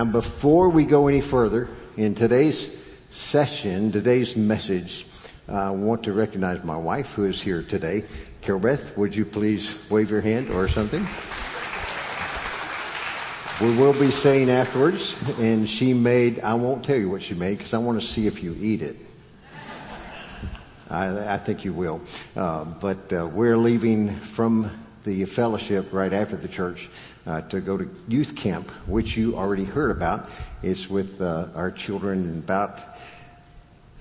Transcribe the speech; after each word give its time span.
And 0.00 0.12
before 0.12 0.70
we 0.70 0.86
go 0.86 1.08
any 1.08 1.20
further 1.20 1.68
in 1.98 2.14
today's 2.14 2.70
session, 3.10 3.92
today's 3.92 4.34
message, 4.34 5.06
I 5.46 5.68
want 5.72 6.04
to 6.04 6.14
recognize 6.14 6.64
my 6.64 6.78
wife 6.78 7.12
who 7.12 7.26
is 7.26 7.38
here 7.38 7.62
today. 7.62 8.04
Carol 8.40 8.62
Beth, 8.62 8.96
would 8.96 9.14
you 9.14 9.26
please 9.26 9.76
wave 9.90 10.10
your 10.10 10.22
hand 10.22 10.48
or 10.48 10.68
something? 10.68 11.06
We 13.60 13.78
will 13.78 13.92
be 13.92 14.10
saying 14.10 14.48
afterwards, 14.48 15.14
and 15.38 15.68
she 15.68 15.92
made, 15.92 16.40
I 16.40 16.54
won't 16.54 16.82
tell 16.82 16.96
you 16.96 17.10
what 17.10 17.22
she 17.22 17.34
made 17.34 17.58
because 17.58 17.74
I 17.74 17.78
want 17.78 18.00
to 18.00 18.06
see 18.06 18.26
if 18.26 18.42
you 18.42 18.56
eat 18.58 18.80
it. 18.80 18.96
I, 20.88 21.34
I 21.34 21.36
think 21.36 21.66
you 21.66 21.74
will. 21.74 22.00
Uh, 22.34 22.64
but 22.64 23.12
uh, 23.12 23.26
we're 23.26 23.58
leaving 23.58 24.16
from 24.16 24.70
the 25.04 25.26
fellowship 25.26 25.92
right 25.92 26.14
after 26.14 26.36
the 26.36 26.48
church 26.48 26.88
uh, 27.26 27.42
to 27.42 27.60
go 27.60 27.76
to 27.76 27.88
youth 28.08 28.36
camp, 28.36 28.70
which 28.86 29.16
you 29.16 29.36
already 29.36 29.64
heard 29.64 29.90
about. 29.90 30.28
It's 30.62 30.88
with 30.88 31.20
uh, 31.20 31.48
our 31.54 31.70
children 31.70 32.38
about 32.38 32.80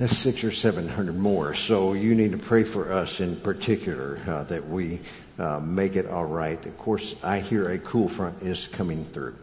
six 0.08 0.44
or 0.44 0.52
seven 0.52 0.88
hundred 0.88 1.18
more. 1.18 1.54
So 1.54 1.94
you 1.94 2.16
need 2.16 2.32
to 2.32 2.38
pray 2.38 2.64
for 2.64 2.92
us 2.92 3.20
in 3.20 3.36
particular 3.36 4.20
uh, 4.26 4.44
that 4.46 4.68
we 4.70 5.02
uh, 5.38 5.60
make 5.60 5.96
it 5.96 6.08
all 6.08 6.26
right. 6.26 6.64
Of 6.66 6.78
course, 6.78 7.16
I 7.24 7.40
hear 7.40 7.70
a 7.70 7.78
cool 7.78 8.08
front 8.08 8.42
is 8.42 8.68
coming 8.68 9.06
through. 9.06 9.36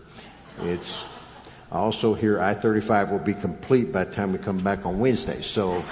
It's 0.63 0.97
also 1.71 2.15
here 2.15 2.41
I-35 2.41 3.11
will 3.11 3.19
be 3.19 3.35
complete 3.35 3.93
by 3.93 4.05
the 4.05 4.13
time 4.15 4.33
we 4.33 4.39
come 4.39 4.59
back 4.59 4.87
on 4.87 4.99
Wednesday. 4.99 5.43
So 5.43 5.85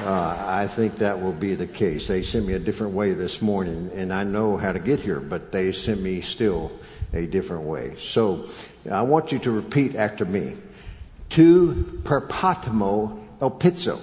uh, 0.00 0.44
I 0.46 0.68
think 0.68 0.96
that 0.96 1.20
will 1.20 1.32
be 1.32 1.54
the 1.54 1.66
case. 1.66 2.06
They 2.06 2.22
sent 2.22 2.46
me 2.46 2.54
a 2.54 2.58
different 2.58 2.94
way 2.94 3.12
this 3.12 3.42
morning, 3.42 3.90
and 3.94 4.12
I 4.12 4.24
know 4.24 4.56
how 4.56 4.72
to 4.72 4.78
get 4.78 5.00
here, 5.00 5.20
but 5.20 5.50
they 5.50 5.72
sent 5.72 6.00
me 6.00 6.20
still 6.20 6.70
a 7.12 7.26
different 7.26 7.64
way. 7.64 7.96
So 8.00 8.48
I 8.90 9.02
want 9.02 9.32
you 9.32 9.38
to 9.40 9.50
repeat 9.50 9.96
after 9.96 10.24
me. 10.24 10.54
Tu 11.30 12.00
perpatimo 12.02 13.20
el 13.40 13.50
pizzo. 13.52 14.00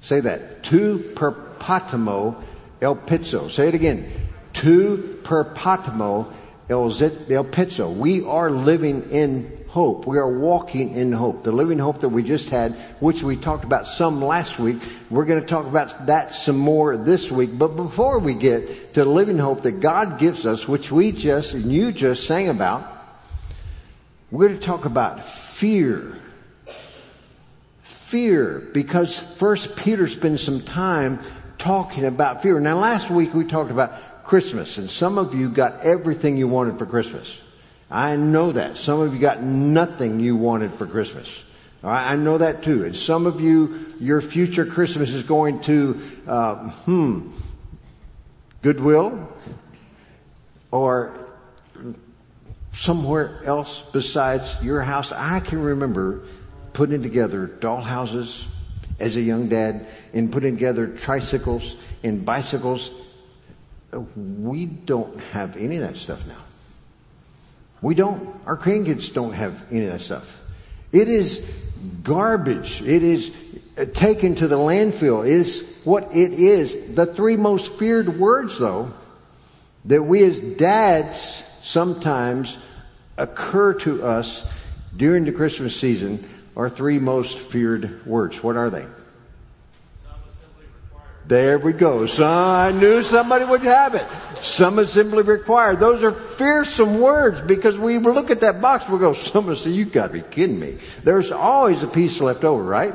Say 0.00 0.20
that. 0.20 0.62
Tu 0.62 0.98
perpatimo 1.14 2.42
el 2.80 2.96
pizzo. 2.96 3.50
Say 3.50 3.68
it 3.68 3.74
again. 3.74 4.10
Tu 4.52 5.18
perpatimo 5.22 6.32
el, 6.68 6.86
el 6.86 7.44
pizzo. 7.44 7.94
We 7.94 8.24
are 8.24 8.50
living 8.50 9.10
in 9.10 9.65
hope. 9.76 10.06
We 10.06 10.16
are 10.16 10.38
walking 10.38 10.96
in 10.96 11.12
hope. 11.12 11.42
The 11.42 11.52
living 11.52 11.78
hope 11.78 12.00
that 12.00 12.08
we 12.08 12.22
just 12.22 12.48
had, 12.48 12.72
which 12.98 13.22
we 13.22 13.36
talked 13.36 13.62
about 13.62 13.86
some 13.86 14.24
last 14.24 14.58
week, 14.58 14.78
we're 15.10 15.26
going 15.26 15.42
to 15.42 15.46
talk 15.46 15.66
about 15.66 16.06
that 16.06 16.32
some 16.32 16.56
more 16.56 16.96
this 16.96 17.30
week. 17.30 17.50
But 17.58 17.76
before 17.76 18.18
we 18.18 18.32
get 18.32 18.94
to 18.94 19.04
the 19.04 19.10
living 19.10 19.36
hope 19.36 19.64
that 19.64 19.80
God 19.80 20.18
gives 20.18 20.46
us, 20.46 20.66
which 20.66 20.90
we 20.90 21.12
just, 21.12 21.52
and 21.52 21.70
you 21.70 21.92
just 21.92 22.26
sang 22.26 22.48
about, 22.48 22.90
we're 24.30 24.48
going 24.48 24.58
to 24.58 24.66
talk 24.66 24.86
about 24.86 25.22
fear. 25.22 26.16
Fear, 27.82 28.70
because 28.72 29.18
first 29.36 29.76
Peter 29.76 30.08
spends 30.08 30.42
some 30.42 30.62
time 30.62 31.20
talking 31.58 32.06
about 32.06 32.42
fear. 32.42 32.58
Now 32.60 32.78
last 32.78 33.10
week 33.10 33.34
we 33.34 33.44
talked 33.44 33.70
about 33.70 34.24
Christmas 34.24 34.78
and 34.78 34.88
some 34.88 35.18
of 35.18 35.34
you 35.34 35.50
got 35.50 35.80
everything 35.80 36.38
you 36.38 36.48
wanted 36.48 36.78
for 36.78 36.86
Christmas. 36.86 37.36
I 37.90 38.16
know 38.16 38.52
that. 38.52 38.76
Some 38.76 39.00
of 39.00 39.14
you 39.14 39.20
got 39.20 39.42
nothing 39.42 40.20
you 40.20 40.36
wanted 40.36 40.72
for 40.74 40.86
Christmas. 40.86 41.28
I 41.84 42.16
know 42.16 42.38
that 42.38 42.64
too. 42.64 42.84
And 42.84 42.96
some 42.96 43.26
of 43.26 43.40
you, 43.40 43.86
your 44.00 44.20
future 44.20 44.66
Christmas 44.66 45.12
is 45.12 45.22
going 45.22 45.60
to, 45.62 46.00
uh, 46.26 46.70
hmm, 46.70 47.30
Goodwill 48.62 49.28
or 50.72 51.32
somewhere 52.72 53.40
else 53.44 53.82
besides 53.92 54.52
your 54.60 54.82
house. 54.82 55.12
I 55.12 55.38
can 55.38 55.62
remember 55.62 56.22
putting 56.72 57.02
together 57.02 57.46
doll 57.46 57.80
houses 57.80 58.44
as 58.98 59.16
a 59.16 59.20
young 59.20 59.48
dad 59.48 59.86
and 60.12 60.32
putting 60.32 60.56
together 60.56 60.88
tricycles 60.88 61.76
and 62.02 62.26
bicycles. 62.26 62.90
We 64.16 64.66
don't 64.66 65.20
have 65.32 65.56
any 65.56 65.76
of 65.76 65.82
that 65.82 65.96
stuff 65.96 66.26
now. 66.26 66.42
We 67.82 67.94
don't. 67.94 68.34
Our 68.46 68.56
grandkids 68.56 69.12
don't 69.12 69.32
have 69.32 69.64
any 69.70 69.86
of 69.86 69.92
that 69.92 70.00
stuff. 70.00 70.42
It 70.92 71.08
is 71.08 71.44
garbage. 72.02 72.82
It 72.82 73.02
is 73.02 73.30
taken 73.94 74.34
to 74.36 74.48
the 74.48 74.56
landfill. 74.56 75.26
It 75.26 75.32
is 75.32 75.62
what 75.84 76.16
it 76.16 76.32
is. 76.32 76.94
The 76.94 77.06
three 77.06 77.36
most 77.36 77.74
feared 77.74 78.18
words 78.18 78.58
though, 78.58 78.90
that 79.84 80.02
we 80.02 80.24
as 80.24 80.40
dads 80.40 81.44
sometimes 81.62 82.56
occur 83.16 83.74
to 83.74 84.04
us 84.04 84.42
during 84.96 85.24
the 85.24 85.32
Christmas 85.32 85.78
season 85.78 86.28
are 86.56 86.70
three 86.70 86.98
most 86.98 87.38
feared 87.38 88.06
words. 88.06 88.42
What 88.42 88.56
are 88.56 88.70
they? 88.70 88.86
There 91.28 91.58
we 91.58 91.72
go. 91.72 92.06
So 92.06 92.24
I 92.24 92.70
knew 92.70 93.02
somebody 93.02 93.44
would 93.44 93.62
have 93.62 93.96
it. 93.96 94.06
Some 94.42 94.78
assembly 94.78 95.24
required. 95.24 95.80
Those 95.80 96.04
are 96.04 96.12
fearsome 96.12 97.00
words 97.00 97.40
because 97.40 97.76
we 97.76 97.98
look 97.98 98.30
at 98.30 98.40
that 98.42 98.60
box, 98.60 98.88
we 98.88 98.98
go, 99.00 99.12
someone 99.12 99.56
say, 99.56 99.70
you 99.70 99.86
gotta 99.86 100.12
be 100.12 100.22
kidding 100.22 100.60
me. 100.60 100.78
There's 101.02 101.32
always 101.32 101.82
a 101.82 101.88
piece 101.88 102.20
left 102.20 102.44
over, 102.44 102.62
right? 102.62 102.94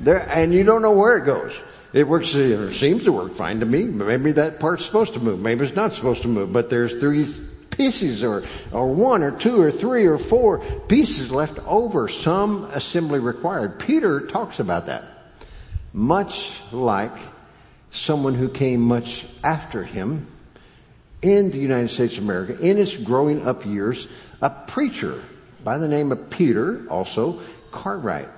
There, 0.00 0.26
and 0.30 0.54
you 0.54 0.64
don't 0.64 0.80
know 0.80 0.92
where 0.92 1.18
it 1.18 1.26
goes. 1.26 1.52
It 1.92 2.08
works, 2.08 2.34
it 2.34 2.72
seems 2.72 3.04
to 3.04 3.12
work 3.12 3.34
fine 3.34 3.60
to 3.60 3.66
me. 3.66 3.84
Maybe 3.84 4.32
that 4.32 4.60
part's 4.60 4.86
supposed 4.86 5.12
to 5.14 5.20
move. 5.20 5.40
Maybe 5.40 5.66
it's 5.66 5.76
not 5.76 5.92
supposed 5.92 6.22
to 6.22 6.28
move, 6.28 6.52
but 6.52 6.70
there's 6.70 6.98
three 6.98 7.26
pieces 7.70 8.22
or, 8.22 8.44
or 8.72 8.94
one 8.94 9.22
or 9.22 9.32
two 9.32 9.60
or 9.60 9.70
three 9.70 10.06
or 10.06 10.16
four 10.16 10.60
pieces 10.88 11.30
left 11.30 11.58
over. 11.66 12.08
Some 12.08 12.64
assembly 12.66 13.18
required. 13.18 13.78
Peter 13.78 14.26
talks 14.26 14.58
about 14.58 14.86
that. 14.86 15.04
Much 15.92 16.50
like 16.72 17.12
someone 17.90 18.34
who 18.34 18.48
came 18.48 18.80
much 18.80 19.26
after 19.42 19.84
him 19.84 20.26
in 21.22 21.50
the 21.50 21.58
United 21.58 21.90
States 21.90 22.16
of 22.16 22.24
America 22.24 22.58
in 22.58 22.76
his 22.76 22.94
growing 22.94 23.46
up 23.46 23.66
years, 23.66 24.06
a 24.40 24.50
preacher 24.50 25.20
by 25.64 25.78
the 25.78 25.88
name 25.88 26.12
of 26.12 26.30
Peter, 26.30 26.86
also 26.88 27.40
Cartwright. 27.72 28.28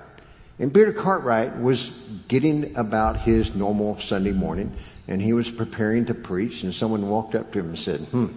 And 0.59 0.73
Peter 0.73 0.93
Cartwright 0.93 1.59
was 1.59 1.91
getting 2.27 2.75
about 2.75 3.17
his 3.17 3.53
normal 3.55 3.99
Sunday 3.99 4.31
morning 4.31 4.75
and 5.07 5.21
he 5.21 5.33
was 5.33 5.49
preparing 5.49 6.05
to 6.05 6.13
preach 6.13 6.63
and 6.63 6.73
someone 6.73 7.09
walked 7.09 7.35
up 7.35 7.51
to 7.51 7.59
him 7.59 7.69
and 7.69 7.79
said, 7.79 8.01
hmm, 8.01 8.27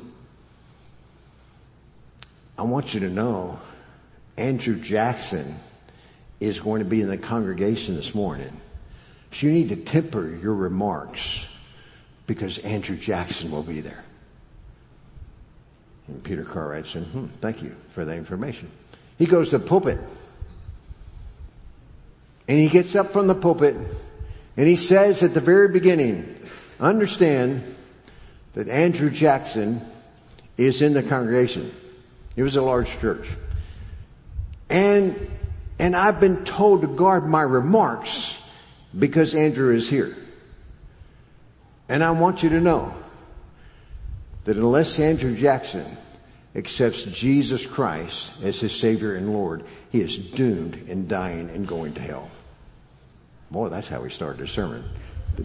I 2.59 2.63
want 2.63 2.95
you 2.95 3.01
to 3.01 3.11
know 3.11 3.59
Andrew 4.37 4.77
Jackson 4.77 5.57
is 6.41 6.61
going 6.61 6.81
to 6.81 6.85
be 6.85 7.01
in 7.01 7.09
the 7.09 7.19
congregation 7.19 7.97
this 7.97 8.15
morning. 8.15 8.61
So 9.35 9.47
you 9.49 9.53
need 9.53 9.71
to 9.71 9.77
temper 9.77 10.29
your 10.29 10.55
remarks 10.55 11.45
because 12.29 12.59
Andrew 12.59 12.97
Jackson 12.97 13.51
will 13.51 13.65
be 13.65 13.81
there. 13.81 14.05
And 16.07 16.23
Peter 16.23 16.45
Cartwright 16.45 16.87
said, 16.87 17.03
hmm, 17.03 17.27
thank 17.41 17.61
you 17.61 17.75
for 17.95 18.05
that 18.05 18.17
information. 18.17 18.71
He 19.19 19.27
goes 19.27 19.51
to 19.51 19.59
the 19.59 19.65
pulpit. 19.67 19.99
And 22.47 22.61
he 22.61 22.69
gets 22.69 22.95
up 22.95 23.13
from 23.13 23.27
the 23.27 23.35
pulpit 23.35 23.77
and 24.57 24.69
he 24.69 24.77
says 24.77 25.23
at 25.25 25.35
the 25.35 25.41
very 25.41 25.69
beginning, 25.69 26.37
understand 26.79 27.63
that 28.53 28.69
Andrew 28.69 29.11
Jackson 29.11 29.85
is 30.57 30.81
in 30.81 30.93
the 30.95 31.03
congregation. 31.03 31.75
It 32.37 32.45
was 32.45 32.55
a 32.55 32.63
large 32.63 32.91
church. 33.01 33.27
And, 34.71 35.29
and 35.81 35.97
I've 35.97 36.21
been 36.21 36.45
told 36.45 36.83
to 36.83 36.87
guard 36.87 37.27
my 37.27 37.43
remarks 37.43 38.37
because 38.97 39.35
Andrew 39.35 39.75
is 39.75 39.89
here. 39.89 40.17
And 41.89 42.03
I 42.03 42.13
want 42.13 42.43
you 42.43 42.51
to 42.51 42.61
know 42.61 42.95
that 44.45 44.57
unless 44.57 44.99
Andrew 44.99 45.37
Jackson 45.37 45.97
accepts 46.55 47.03
Jesus 47.03 47.67
Christ 47.67 48.31
as 48.43 48.61
his 48.61 48.75
Savior 48.75 49.15
and 49.15 49.33
Lord, 49.33 49.65
he 49.91 50.01
is 50.01 50.17
doomed 50.17 50.89
in 50.89 51.09
dying 51.09 51.51
and 51.51 51.67
going 51.67 51.95
to 51.95 52.01
hell. 52.01 52.31
Boy, 53.51 53.69
that's 53.69 53.89
how 53.89 54.01
we 54.01 54.11
started 54.11 54.43
a 54.43 54.49
sermon. 54.49 54.85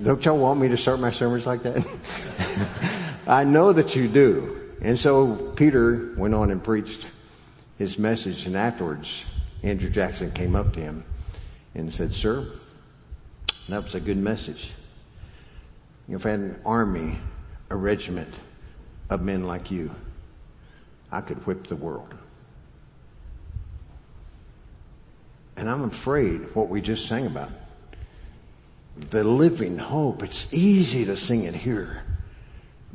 Don't 0.03 0.23
y'all 0.23 0.37
want 0.37 0.59
me 0.59 0.69
to 0.69 0.77
start 0.77 0.99
my 0.99 1.11
sermons 1.11 1.45
like 1.45 1.63
that? 1.63 1.85
I 3.27 3.43
know 3.43 3.73
that 3.73 3.95
you 3.95 4.07
do. 4.07 4.73
And 4.81 4.97
so 4.97 5.35
Peter 5.55 6.13
went 6.15 6.33
on 6.33 6.51
and 6.51 6.63
preached 6.63 7.05
his 7.77 7.97
message 7.97 8.45
and 8.45 8.55
afterwards 8.55 9.25
Andrew 9.63 9.89
Jackson 9.89 10.31
came 10.31 10.55
up 10.55 10.73
to 10.73 10.79
him 10.79 11.03
and 11.75 11.93
said, 11.93 12.13
sir, 12.13 12.47
that 13.71 13.83
was 13.83 13.95
a 13.95 13.99
good 13.99 14.17
message. 14.17 14.71
If 16.07 16.25
I 16.25 16.31
had 16.31 16.39
an 16.39 16.61
army, 16.65 17.19
a 17.69 17.75
regiment 17.75 18.33
of 19.09 19.21
men 19.21 19.43
like 19.43 19.69
you, 19.69 19.91
I 21.11 21.21
could 21.21 21.45
whip 21.45 21.67
the 21.67 21.75
world. 21.75 22.13
And 25.55 25.69
I'm 25.69 25.83
afraid 25.83 26.55
what 26.55 26.69
we 26.69 26.81
just 26.81 27.07
sang 27.07 27.25
about. 27.25 27.51
The 29.11 29.23
living 29.23 29.77
hope. 29.77 30.23
It's 30.23 30.47
easy 30.53 31.05
to 31.05 31.15
sing 31.15 31.43
it 31.43 31.55
here. 31.55 32.03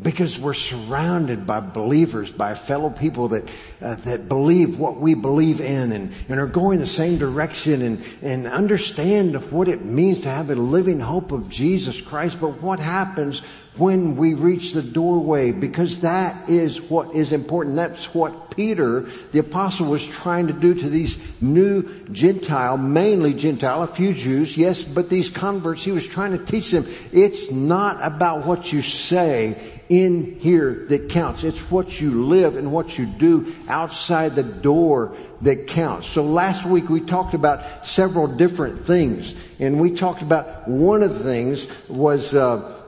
Because 0.00 0.38
we're 0.38 0.54
surrounded 0.54 1.46
by 1.46 1.60
believers, 1.60 2.32
by 2.32 2.54
fellow 2.54 2.90
people 2.90 3.28
that 3.28 3.48
uh, 3.80 3.94
that 3.96 4.28
believe 4.28 4.78
what 4.78 4.96
we 4.96 5.14
believe 5.14 5.60
in, 5.60 5.92
and, 5.92 6.12
and 6.28 6.40
are 6.40 6.48
going 6.48 6.80
the 6.80 6.86
same 6.86 7.16
direction, 7.16 7.80
and 7.80 8.04
and 8.22 8.46
understand 8.46 9.36
what 9.52 9.68
it 9.68 9.84
means 9.84 10.22
to 10.22 10.28
have 10.28 10.50
a 10.50 10.56
living 10.56 10.98
hope 10.98 11.30
of 11.30 11.48
Jesus 11.48 12.00
Christ. 12.00 12.40
But 12.40 12.60
what 12.60 12.80
happens 12.80 13.40
when 13.76 14.16
we 14.16 14.34
reach 14.34 14.72
the 14.72 14.82
doorway? 14.82 15.52
Because 15.52 16.00
that 16.00 16.48
is 16.48 16.80
what 16.80 17.14
is 17.14 17.32
important. 17.32 17.76
That's 17.76 18.14
what 18.14 18.50
Peter, 18.50 19.08
the 19.32 19.40
apostle, 19.40 19.86
was 19.86 20.04
trying 20.04 20.46
to 20.46 20.52
do 20.52 20.74
to 20.74 20.88
these 20.88 21.18
new 21.40 21.82
Gentile, 22.12 22.76
mainly 22.76 23.34
Gentile, 23.34 23.82
a 23.82 23.86
few 23.86 24.14
Jews, 24.14 24.56
yes, 24.56 24.84
but 24.84 25.08
these 25.08 25.28
converts. 25.28 25.82
He 25.82 25.92
was 25.92 26.06
trying 26.06 26.38
to 26.38 26.44
teach 26.44 26.70
them. 26.70 26.86
It's 27.12 27.50
not 27.50 27.98
about 28.00 28.46
what 28.46 28.72
you 28.72 28.82
say 28.82 29.56
in 29.88 30.38
here 30.40 30.86
that 30.88 31.10
counts. 31.10 31.44
It's 31.44 31.58
what 31.70 32.00
you 32.00 32.24
live 32.26 32.56
and 32.56 32.72
what 32.72 32.96
you 32.96 33.06
do 33.06 33.52
outside 33.68 34.34
the 34.34 34.42
door 34.42 35.16
that 35.42 35.66
counts. 35.66 36.08
So 36.08 36.22
last 36.22 36.64
week 36.64 36.88
we 36.88 37.00
talked 37.00 37.34
about 37.34 37.86
several 37.86 38.26
different 38.26 38.86
things 38.86 39.34
and 39.58 39.80
we 39.80 39.94
talked 39.94 40.22
about 40.22 40.66
one 40.68 41.02
of 41.02 41.18
the 41.18 41.24
things 41.24 41.66
was, 41.88 42.34
uh, 42.34 42.83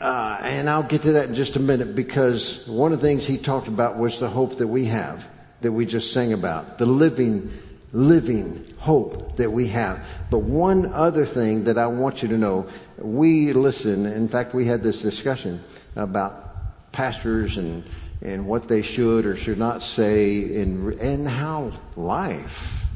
uh, 0.00 0.38
and 0.42 0.68
I'll 0.68 0.82
get 0.82 1.02
to 1.02 1.12
that 1.12 1.28
in 1.28 1.34
just 1.34 1.56
a 1.56 1.60
minute 1.60 1.94
because 1.94 2.66
one 2.66 2.92
of 2.92 3.00
the 3.00 3.06
things 3.06 3.26
he 3.26 3.38
talked 3.38 3.68
about 3.68 3.96
was 3.96 4.20
the 4.20 4.28
hope 4.28 4.58
that 4.58 4.66
we 4.66 4.86
have 4.86 5.26
that 5.62 5.72
we 5.72 5.86
just 5.86 6.12
sang 6.12 6.32
about. 6.32 6.78
The 6.78 6.86
living, 6.86 7.50
living 7.92 8.66
hope 8.78 9.36
that 9.36 9.50
we 9.50 9.68
have. 9.68 10.06
But 10.30 10.40
one 10.40 10.92
other 10.92 11.24
thing 11.24 11.64
that 11.64 11.78
I 11.78 11.86
want 11.86 12.22
you 12.22 12.28
to 12.28 12.38
know, 12.38 12.68
we 12.98 13.52
listen, 13.52 14.04
in 14.06 14.28
fact 14.28 14.54
we 14.54 14.66
had 14.66 14.82
this 14.82 15.00
discussion 15.00 15.64
about 15.94 16.92
pastors 16.92 17.56
and 17.56 17.84
and 18.22 18.46
what 18.46 18.68
they 18.68 18.82
should 18.82 19.26
or 19.26 19.36
should 19.36 19.58
not 19.58 19.82
say 19.82 20.60
and 20.60 20.94
and 20.94 21.28
how 21.28 21.72
life 21.96 22.86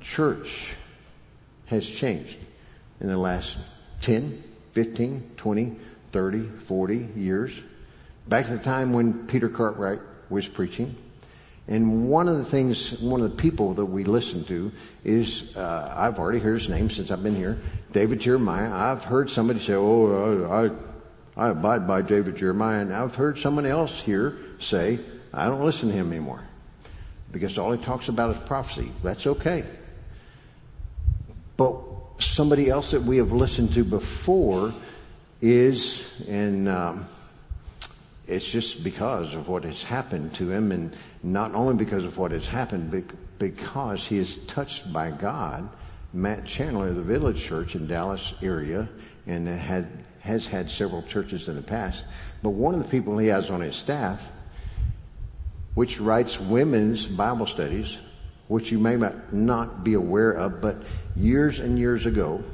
church 0.00 0.72
has 1.66 1.86
changed 1.86 2.36
in 3.00 3.08
the 3.08 3.18
last 3.18 3.56
10, 4.02 4.42
15, 4.72 5.30
20, 5.36 5.76
30, 6.12 6.48
40 6.66 7.08
years. 7.16 7.52
Back 8.28 8.46
to 8.46 8.56
the 8.56 8.62
time 8.62 8.92
when 8.92 9.26
Peter 9.26 9.48
Cartwright 9.48 10.00
was 10.30 10.46
preaching. 10.46 10.96
And 11.68 12.08
one 12.08 12.28
of 12.28 12.38
the 12.38 12.44
things, 12.44 13.00
one 13.00 13.20
of 13.20 13.30
the 13.30 13.36
people 13.36 13.74
that 13.74 13.86
we 13.86 14.04
listen 14.04 14.44
to 14.44 14.72
is, 15.04 15.56
uh, 15.56 15.94
I've 15.96 16.18
already 16.18 16.38
heard 16.38 16.54
his 16.54 16.68
name 16.68 16.90
since 16.90 17.10
I've 17.10 17.22
been 17.22 17.36
here, 17.36 17.58
David 17.92 18.20
Jeremiah. 18.20 18.72
I've 18.72 19.04
heard 19.04 19.30
somebody 19.30 19.60
say, 19.60 19.74
oh, 19.74 20.74
I, 21.36 21.40
I 21.40 21.50
abide 21.50 21.86
by 21.86 22.02
David 22.02 22.36
Jeremiah. 22.36 22.82
And 22.82 22.92
I've 22.92 23.14
heard 23.14 23.38
someone 23.38 23.66
else 23.66 23.98
here 24.00 24.36
say, 24.58 24.98
I 25.32 25.46
don't 25.46 25.64
listen 25.64 25.88
to 25.88 25.94
him 25.94 26.10
anymore. 26.10 26.42
Because 27.30 27.56
all 27.58 27.72
he 27.72 27.82
talks 27.82 28.08
about 28.08 28.36
is 28.36 28.38
prophecy. 28.42 28.92
That's 29.02 29.26
okay. 29.26 29.64
But 31.56 31.80
somebody 32.18 32.68
else 32.68 32.90
that 32.90 33.02
we 33.02 33.18
have 33.18 33.32
listened 33.32 33.72
to 33.74 33.84
before 33.84 34.74
is, 35.42 36.04
and 36.28 36.68
um, 36.68 37.04
it's 38.26 38.48
just 38.48 38.82
because 38.84 39.34
of 39.34 39.48
what 39.48 39.64
has 39.64 39.82
happened 39.82 40.34
to 40.36 40.50
him, 40.50 40.72
and 40.72 40.94
not 41.22 41.54
only 41.54 41.74
because 41.74 42.04
of 42.04 42.16
what 42.16 42.30
has 42.30 42.48
happened, 42.48 42.90
but 42.92 43.02
because 43.38 44.06
he 44.06 44.16
is 44.18 44.36
touched 44.46 44.90
by 44.92 45.10
God. 45.10 45.68
Matt 46.14 46.44
Chandler 46.44 46.88
of 46.88 46.96
the 46.96 47.02
Village 47.02 47.42
Church 47.42 47.74
in 47.74 47.86
Dallas 47.86 48.34
area, 48.42 48.88
and 49.26 49.48
had 49.48 49.88
has 50.20 50.46
had 50.46 50.70
several 50.70 51.02
churches 51.02 51.48
in 51.48 51.56
the 51.56 51.62
past, 51.62 52.04
but 52.42 52.50
one 52.50 52.74
of 52.74 52.82
the 52.82 52.88
people 52.88 53.18
he 53.18 53.26
has 53.26 53.50
on 53.50 53.60
his 53.60 53.74
staff, 53.74 54.24
which 55.74 55.98
writes 55.98 56.38
women's 56.38 57.08
Bible 57.08 57.46
studies, 57.46 57.98
which 58.46 58.70
you 58.70 58.78
may 58.78 58.96
not 59.32 59.82
be 59.82 59.94
aware 59.94 60.30
of, 60.30 60.60
but 60.60 60.76
years 61.16 61.58
and 61.58 61.76
years 61.76 62.06
ago, 62.06 62.44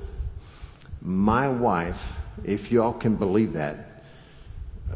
my 1.03 1.49
wife, 1.49 2.11
if 2.45 2.71
y'all 2.73 2.93
can 2.93 3.17
believe 3.17 3.55
that, 3.55 3.89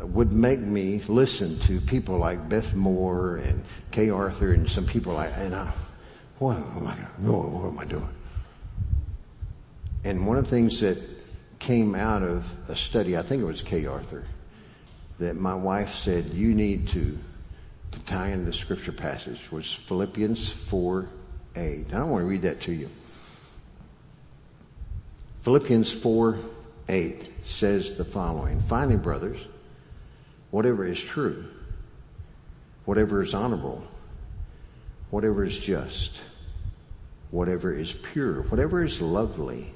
would 0.00 0.32
make 0.32 0.60
me 0.60 1.02
listen 1.08 1.58
to 1.60 1.80
people 1.80 2.18
like 2.18 2.48
Beth 2.48 2.74
Moore 2.74 3.36
and 3.36 3.64
Kay 3.90 4.10
Arthur 4.10 4.52
and 4.52 4.68
some 4.68 4.86
people 4.86 5.14
like, 5.14 5.32
and 5.36 5.54
I, 5.54 5.72
what 6.38 6.56
am 6.56 6.86
I, 6.86 6.94
what 7.20 7.68
am 7.68 7.78
I 7.78 7.84
doing? 7.84 8.08
And 10.04 10.26
one 10.26 10.36
of 10.36 10.44
the 10.44 10.50
things 10.50 10.80
that 10.80 10.98
came 11.58 11.94
out 11.94 12.22
of 12.22 12.48
a 12.68 12.74
study, 12.74 13.16
I 13.16 13.22
think 13.22 13.42
it 13.42 13.44
was 13.44 13.62
Kay 13.62 13.86
Arthur, 13.86 14.24
that 15.18 15.36
my 15.36 15.54
wife 15.54 15.94
said, 15.94 16.32
you 16.32 16.54
need 16.54 16.88
to, 16.88 17.16
to 17.92 18.00
tie 18.00 18.30
in 18.30 18.44
the 18.44 18.52
scripture 18.52 18.92
passage, 18.92 19.52
was 19.52 19.72
Philippians 19.72 20.48
4, 20.50 21.08
8. 21.54 21.62
I 21.62 21.90
don't 21.90 22.10
want 22.10 22.22
to 22.22 22.26
read 22.26 22.42
that 22.42 22.60
to 22.62 22.72
you. 22.72 22.88
Philippians 25.42 25.92
4, 25.92 26.38
8 26.88 27.30
says 27.44 27.94
the 27.94 28.04
following, 28.04 28.60
finally 28.60 28.96
brothers, 28.96 29.38
whatever 30.50 30.86
is 30.86 31.00
true, 31.00 31.46
whatever 32.84 33.22
is 33.22 33.34
honorable, 33.34 33.82
whatever 35.10 35.44
is 35.44 35.58
just, 35.58 36.20
whatever 37.30 37.74
is 37.74 37.92
pure, 37.92 38.42
whatever 38.42 38.84
is 38.84 39.00
lovely, 39.00 39.72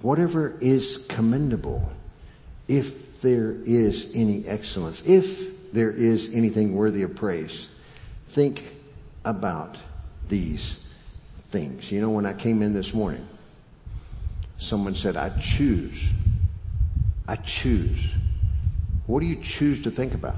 whatever 0.00 0.56
is 0.60 0.98
commendable, 1.08 1.90
if 2.68 3.20
there 3.20 3.52
is 3.64 4.06
any 4.14 4.46
excellence, 4.46 5.02
if 5.06 5.72
there 5.72 5.90
is 5.90 6.32
anything 6.32 6.74
worthy 6.74 7.02
of 7.02 7.14
praise, 7.14 7.68
think 8.28 8.64
about 9.24 9.76
these 10.28 10.78
things. 11.48 11.90
You 11.90 12.00
know, 12.00 12.10
when 12.10 12.26
I 12.26 12.32
came 12.32 12.62
in 12.62 12.72
this 12.72 12.94
morning, 12.94 13.26
someone 14.58 14.94
said, 14.94 15.16
I 15.16 15.30
choose. 15.40 16.08
I 17.28 17.36
choose. 17.36 17.98
What 19.06 19.20
do 19.20 19.26
you 19.26 19.36
choose 19.36 19.82
to 19.82 19.90
think 19.90 20.14
about? 20.14 20.36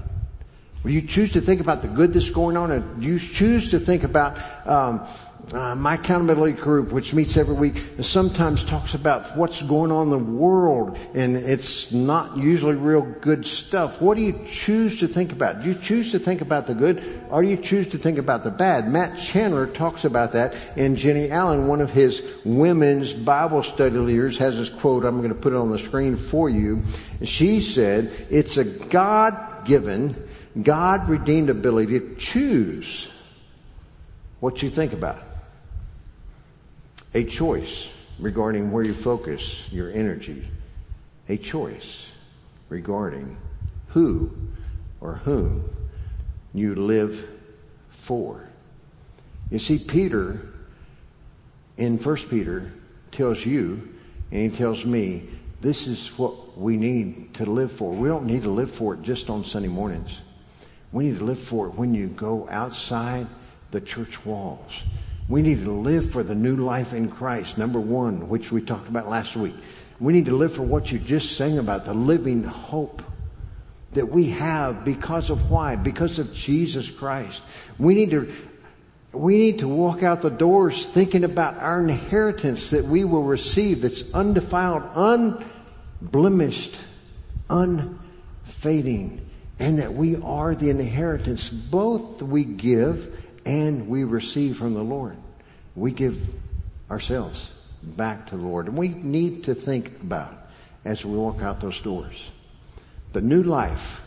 Do 0.84 0.92
you 0.92 1.02
choose 1.02 1.32
to 1.32 1.40
think 1.40 1.60
about 1.60 1.82
the 1.82 1.88
good 1.88 2.14
that's 2.14 2.30
going 2.30 2.56
on, 2.56 2.70
or 2.70 2.80
do 2.80 3.06
you 3.06 3.18
choose 3.18 3.70
to 3.70 3.80
think 3.80 4.04
about 4.04 4.38
um, 4.66 5.06
uh, 5.52 5.74
my 5.74 5.94
accountability 5.94 6.52
group, 6.52 6.92
which 6.92 7.14
meets 7.14 7.36
every 7.36 7.54
week, 7.54 7.82
sometimes 8.00 8.64
talks 8.64 8.94
about 8.94 9.36
what's 9.36 9.62
going 9.62 9.90
on 9.90 10.04
in 10.04 10.10
the 10.10 10.18
world, 10.18 10.98
and 11.14 11.36
it's 11.36 11.90
not 11.90 12.36
usually 12.36 12.74
real 12.74 13.02
good 13.02 13.46
stuff. 13.46 14.00
What 14.00 14.16
do 14.16 14.22
you 14.22 14.44
choose 14.46 14.98
to 15.00 15.08
think 15.08 15.32
about? 15.32 15.62
Do 15.62 15.68
you 15.68 15.74
choose 15.74 16.12
to 16.12 16.18
think 16.18 16.40
about 16.40 16.66
the 16.66 16.74
good, 16.74 17.22
or 17.30 17.42
do 17.42 17.48
you 17.48 17.56
choose 17.56 17.88
to 17.88 17.98
think 17.98 18.18
about 18.18 18.44
the 18.44 18.50
bad? 18.50 18.90
Matt 18.90 19.18
Chandler 19.18 19.66
talks 19.66 20.04
about 20.04 20.32
that, 20.32 20.54
and 20.76 20.96
Jennie 20.96 21.30
Allen, 21.30 21.66
one 21.66 21.80
of 21.80 21.90
his 21.90 22.22
women's 22.44 23.12
Bible 23.12 23.62
study 23.62 23.96
leaders, 23.96 24.36
has 24.38 24.56
this 24.56 24.68
quote. 24.68 25.04
I'm 25.04 25.18
going 25.18 25.30
to 25.30 25.34
put 25.34 25.52
it 25.52 25.56
on 25.56 25.70
the 25.70 25.78
screen 25.78 26.16
for 26.16 26.50
you. 26.50 26.82
She 27.24 27.60
said, 27.60 28.12
"It's 28.28 28.58
a 28.58 28.64
God-given, 28.64 30.28
God-redeemed 30.62 31.50
ability 31.50 32.00
to 32.00 32.14
choose." 32.16 33.08
what 34.40 34.62
you 34.62 34.70
think 34.70 34.92
about 34.92 35.27
a 37.14 37.24
choice 37.24 37.88
regarding 38.18 38.70
where 38.70 38.84
you 38.84 38.94
focus 38.94 39.62
your 39.70 39.90
energy, 39.90 40.48
a 41.28 41.36
choice 41.36 42.10
regarding 42.68 43.36
who 43.88 44.30
or 45.00 45.14
whom 45.14 45.64
you 46.52 46.74
live 46.74 47.28
for. 47.90 48.48
You 49.50 49.58
see, 49.58 49.78
Peter 49.78 50.48
in 51.76 51.98
First 51.98 52.28
Peter 52.28 52.72
tells 53.10 53.44
you 53.46 53.94
and 54.30 54.50
he 54.50 54.56
tells 54.56 54.84
me 54.84 55.28
this 55.60 55.86
is 55.86 56.08
what 56.18 56.58
we 56.58 56.76
need 56.76 57.34
to 57.34 57.46
live 57.46 57.72
for. 57.72 57.92
We 57.92 58.08
don't 58.08 58.26
need 58.26 58.42
to 58.42 58.50
live 58.50 58.70
for 58.70 58.94
it 58.94 59.02
just 59.02 59.30
on 59.30 59.44
Sunday 59.44 59.68
mornings. 59.68 60.20
We 60.92 61.04
need 61.04 61.18
to 61.18 61.24
live 61.24 61.38
for 61.38 61.68
it 61.68 61.74
when 61.74 61.94
you 61.94 62.08
go 62.08 62.48
outside 62.50 63.26
the 63.70 63.80
church 63.80 64.24
walls. 64.24 64.82
We 65.28 65.42
need 65.42 65.62
to 65.64 65.72
live 65.72 66.10
for 66.10 66.22
the 66.22 66.34
new 66.34 66.56
life 66.56 66.94
in 66.94 67.10
Christ, 67.10 67.58
number 67.58 67.78
one, 67.78 68.30
which 68.30 68.50
we 68.50 68.62
talked 68.62 68.88
about 68.88 69.08
last 69.08 69.36
week. 69.36 69.54
We 70.00 70.14
need 70.14 70.26
to 70.26 70.36
live 70.36 70.54
for 70.54 70.62
what 70.62 70.90
you 70.90 70.98
just 70.98 71.36
sang 71.36 71.58
about, 71.58 71.84
the 71.84 71.92
living 71.92 72.44
hope 72.44 73.02
that 73.92 74.08
we 74.08 74.30
have 74.30 74.84
because 74.84 75.28
of 75.28 75.50
why? 75.50 75.76
Because 75.76 76.18
of 76.18 76.32
Jesus 76.32 76.90
Christ. 76.90 77.42
We 77.78 77.94
need 77.94 78.10
to, 78.10 78.32
we 79.12 79.36
need 79.36 79.58
to 79.58 79.68
walk 79.68 80.02
out 80.02 80.22
the 80.22 80.30
doors 80.30 80.86
thinking 80.86 81.24
about 81.24 81.58
our 81.58 81.82
inheritance 81.82 82.70
that 82.70 82.84
we 82.84 83.04
will 83.04 83.22
receive 83.22 83.82
that's 83.82 84.04
undefiled, 84.14 85.42
unblemished, 86.00 86.74
unfading, 87.50 89.28
and 89.58 89.78
that 89.80 89.92
we 89.92 90.16
are 90.16 90.54
the 90.54 90.70
inheritance 90.70 91.50
both 91.50 92.22
we 92.22 92.44
give 92.44 93.14
and 93.48 93.88
we 93.88 94.04
receive 94.04 94.56
from 94.56 94.74
the 94.74 94.84
Lord. 94.84 95.16
We 95.74 95.90
give 95.90 96.20
ourselves 96.90 97.50
back 97.82 98.26
to 98.26 98.36
the 98.36 98.42
Lord. 98.42 98.66
And 98.66 98.76
we 98.76 98.88
need 98.88 99.44
to 99.44 99.54
think 99.54 100.00
about 100.02 100.32
as 100.84 101.04
we 101.04 101.16
walk 101.16 101.42
out 101.42 101.60
those 101.60 101.80
doors. 101.80 102.30
The 103.12 103.22
new 103.22 103.42
life 103.42 104.00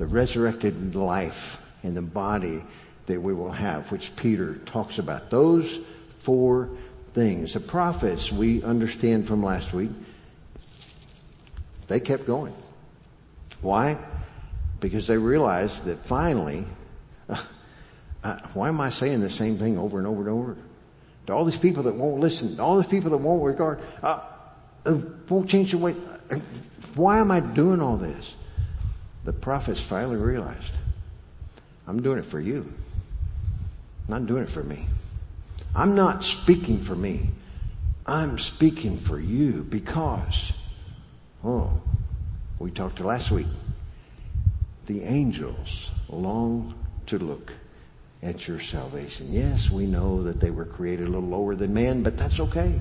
the 0.00 0.06
resurrected 0.06 0.96
life 0.96 1.60
and 1.82 1.94
the 1.94 2.00
body 2.00 2.64
that 3.04 3.20
we 3.20 3.34
will 3.34 3.50
have, 3.50 3.92
which 3.92 4.16
Peter 4.16 4.54
talks 4.64 4.98
about. 4.98 5.28
Those 5.28 5.78
four 6.20 6.70
things. 7.12 7.52
The 7.52 7.60
prophets, 7.60 8.32
we 8.32 8.62
understand 8.62 9.28
from 9.28 9.42
last 9.42 9.74
week, 9.74 9.90
they 11.86 12.00
kept 12.00 12.26
going. 12.26 12.54
Why? 13.60 13.98
Because 14.80 15.06
they 15.06 15.18
realized 15.18 15.84
that 15.84 16.06
finally, 16.06 16.64
uh, 18.22 18.38
why 18.54 18.68
am 18.68 18.80
I 18.80 18.90
saying 18.90 19.20
the 19.20 19.30
same 19.30 19.58
thing 19.58 19.78
over 19.78 19.98
and 19.98 20.06
over 20.06 20.20
and 20.20 20.30
over? 20.30 20.56
To 21.26 21.32
all 21.34 21.44
these 21.44 21.58
people 21.58 21.84
that 21.84 21.94
won't 21.94 22.20
listen, 22.20 22.60
all 22.60 22.78
these 22.78 22.90
people 22.90 23.10
that 23.10 23.18
won't 23.18 23.44
regard, 23.44 23.80
uh, 24.02 24.20
uh 24.84 24.98
won't 25.28 25.48
change 25.48 25.70
the 25.70 25.78
way. 25.78 25.94
Uh, 26.30 26.36
why 26.94 27.18
am 27.18 27.30
I 27.30 27.40
doing 27.40 27.80
all 27.80 27.96
this? 27.96 28.34
The 29.24 29.32
prophets 29.32 29.80
finally 29.80 30.16
realized, 30.16 30.72
I'm 31.86 32.02
doing 32.02 32.18
it 32.18 32.24
for 32.24 32.40
you. 32.40 32.72
I'm 34.08 34.20
not 34.20 34.26
doing 34.26 34.42
it 34.42 34.50
for 34.50 34.62
me. 34.62 34.86
I'm 35.74 35.94
not 35.94 36.24
speaking 36.24 36.80
for 36.80 36.96
me. 36.96 37.30
I'm 38.06 38.38
speaking 38.38 38.98
for 38.98 39.20
you 39.20 39.64
because, 39.68 40.52
oh, 41.44 41.80
we 42.58 42.70
talked 42.70 42.98
last 43.00 43.30
week. 43.30 43.46
The 44.86 45.04
angels 45.04 45.90
long 46.08 46.74
to 47.06 47.18
look 47.18 47.52
at 48.22 48.46
your 48.46 48.60
salvation. 48.60 49.32
Yes, 49.32 49.70
we 49.70 49.86
know 49.86 50.24
that 50.24 50.40
they 50.40 50.50
were 50.50 50.66
created 50.66 51.08
a 51.08 51.10
little 51.10 51.28
lower 51.28 51.54
than 51.54 51.72
man, 51.72 52.02
but 52.02 52.16
that's 52.16 52.38
okay. 52.40 52.80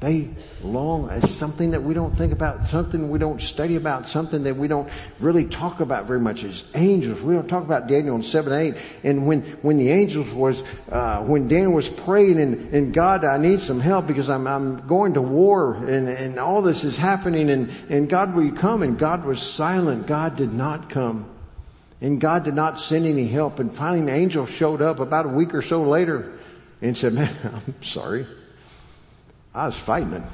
They 0.00 0.30
long, 0.62 1.10
it's 1.10 1.30
something 1.30 1.72
that 1.72 1.82
we 1.82 1.92
don't 1.92 2.16
think 2.16 2.32
about, 2.32 2.68
something 2.68 3.10
we 3.10 3.18
don't 3.18 3.42
study 3.42 3.76
about, 3.76 4.08
something 4.08 4.44
that 4.44 4.56
we 4.56 4.66
don't 4.66 4.88
really 5.18 5.44
talk 5.44 5.80
about 5.80 6.06
very 6.06 6.20
much 6.20 6.42
is 6.42 6.64
angels. 6.74 7.20
We 7.20 7.34
don't 7.34 7.48
talk 7.48 7.64
about 7.64 7.86
Daniel 7.86 8.16
in 8.16 8.22
7 8.22 8.50
8. 8.50 8.76
And 9.04 9.26
when, 9.26 9.42
when 9.60 9.76
the 9.76 9.90
angels 9.90 10.30
was, 10.30 10.62
uh, 10.90 11.22
when 11.24 11.48
Daniel 11.48 11.74
was 11.74 11.90
praying 11.90 12.40
and, 12.40 12.74
and 12.74 12.94
God, 12.94 13.26
I 13.26 13.36
need 13.36 13.60
some 13.60 13.78
help 13.78 14.06
because 14.06 14.30
I'm, 14.30 14.46
I'm 14.46 14.86
going 14.86 15.14
to 15.14 15.22
war 15.22 15.74
and, 15.74 16.08
and 16.08 16.38
all 16.38 16.62
this 16.62 16.82
is 16.82 16.96
happening 16.96 17.50
and, 17.50 17.70
and 17.90 18.08
God, 18.08 18.34
will 18.34 18.44
you 18.44 18.54
come? 18.54 18.82
And 18.82 18.98
God 18.98 19.26
was 19.26 19.42
silent. 19.42 20.06
God 20.06 20.34
did 20.34 20.54
not 20.54 20.88
come. 20.88 21.28
And 22.00 22.20
God 22.20 22.44
did 22.44 22.54
not 22.54 22.80
send 22.80 23.06
any 23.06 23.26
help. 23.26 23.58
And 23.58 23.74
finally 23.74 24.00
the 24.00 24.12
angel 24.12 24.46
showed 24.46 24.80
up 24.80 25.00
about 25.00 25.26
a 25.26 25.28
week 25.28 25.54
or 25.54 25.62
so 25.62 25.82
later 25.82 26.38
and 26.80 26.96
said, 26.96 27.12
man, 27.12 27.34
I'm 27.66 27.82
sorry. 27.82 28.26
I 29.54 29.66
was 29.66 29.76
fighting 29.76 30.24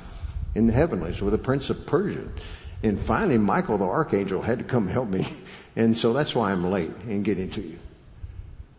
in 0.54 0.66
the 0.66 0.73
heavenlies 0.73 1.20
with 1.20 1.32
the 1.32 1.38
prince 1.38 1.70
of 1.70 1.87
Persia. 1.87 2.30
And 2.82 3.00
finally 3.00 3.38
Michael 3.38 3.78
the 3.78 3.85
archangel 3.85 4.42
had 4.42 4.58
to 4.58 4.64
come 4.64 4.88
help 4.88 5.08
me. 5.08 5.26
And 5.78 5.94
so 5.94 6.14
that's 6.14 6.35
why 6.35 6.52
I'm 6.52 6.70
late 6.70 6.90
in 7.06 7.23
getting 7.23 7.50
to 7.50 7.61
you. 7.61 7.78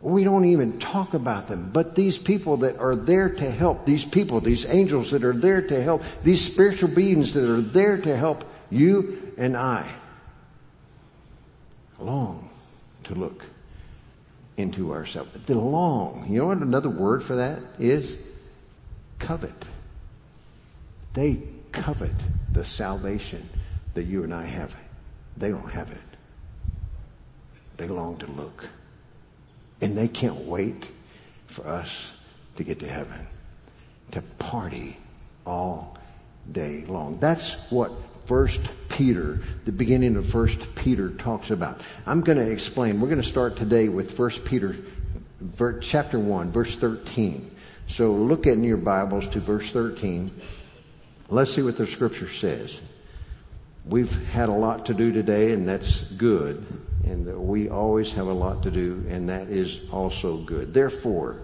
We 0.01 0.23
don't 0.23 0.45
even 0.45 0.79
talk 0.79 1.13
about 1.13 1.47
them, 1.47 1.69
but 1.71 1.93
these 1.93 2.17
people 2.17 2.57
that 2.57 2.79
are 2.79 2.95
there 2.95 3.29
to 3.29 3.51
help, 3.51 3.85
these 3.85 4.03
people, 4.03 4.41
these 4.41 4.65
angels 4.65 5.11
that 5.11 5.23
are 5.23 5.33
there 5.33 5.61
to 5.61 5.79
help, 5.79 6.01
these 6.23 6.43
spiritual 6.43 6.89
beings 6.89 7.35
that 7.35 7.47
are 7.47 7.61
there 7.61 7.99
to 7.99 8.17
help 8.17 8.45
you 8.71 9.31
and 9.37 9.55
I 9.55 9.87
long 11.99 12.46
to 13.07 13.15
look 13.15 13.43
into 14.57 14.93
ourselves. 14.93 15.31
The 15.45 15.57
long, 15.57 16.27
you 16.29 16.39
know 16.39 16.47
what 16.47 16.57
another 16.57 16.89
word 16.89 17.23
for 17.23 17.35
that 17.35 17.59
is? 17.79 18.17
Covet. 19.19 19.65
They 21.13 21.41
covet 21.71 22.13
the 22.53 22.65
salvation 22.65 23.49
that 23.93 24.03
you 24.03 24.23
and 24.23 24.33
I 24.33 24.45
have. 24.45 24.75
They 25.35 25.49
don't 25.49 25.71
have 25.71 25.91
it. 25.91 25.97
They 27.77 27.87
long 27.87 28.17
to 28.17 28.27
look. 28.27 28.67
And 29.81 29.95
they 29.95 30.07
can't 30.07 30.45
wait 30.45 30.91
for 31.45 31.67
us 31.67 32.11
to 32.55 32.63
get 32.63 32.79
to 32.79 32.87
heaven. 32.87 33.27
To 34.11 34.21
party 34.39 34.97
all 35.45 35.97
day 36.51 36.83
long. 36.87 37.19
That's 37.19 37.53
what 37.69 37.91
First 38.27 38.59
Peter, 38.89 39.39
the 39.63 39.71
beginning 39.71 40.17
of 40.17 40.27
First 40.27 40.75
Peter 40.75 41.11
talks 41.11 41.49
about. 41.49 41.79
I'm 42.05 42.19
going 42.19 42.37
to 42.37 42.51
explain. 42.51 42.99
We're 42.99 43.07
going 43.07 43.21
to 43.21 43.27
start 43.27 43.55
today 43.55 43.87
with 43.87 44.17
First 44.17 44.43
Peter, 44.43 44.75
chapter 45.81 46.19
one, 46.19 46.51
verse 46.51 46.75
13. 46.75 47.49
So 47.87 48.11
look 48.11 48.45
in 48.45 48.65
your 48.65 48.77
Bibles 48.77 49.29
to 49.29 49.39
verse 49.39 49.69
13 49.71 50.29
Let's 51.29 51.53
see 51.53 51.61
what 51.61 51.77
the 51.77 51.87
scripture 51.87 52.29
says. 52.29 52.79
We've 53.85 54.11
had 54.27 54.49
a 54.49 54.53
lot 54.53 54.85
to 54.87 54.93
do 54.93 55.11
today 55.11 55.53
and 55.53 55.67
that's 55.67 56.01
good. 56.01 56.65
And 57.05 57.47
we 57.47 57.69
always 57.69 58.11
have 58.11 58.27
a 58.27 58.33
lot 58.33 58.63
to 58.63 58.71
do 58.71 59.05
and 59.09 59.29
that 59.29 59.47
is 59.47 59.79
also 59.89 60.37
good. 60.37 60.73
Therefore, 60.73 61.37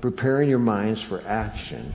preparing 0.00 0.48
your 0.48 0.58
minds 0.60 1.02
for 1.02 1.20
action 1.26 1.94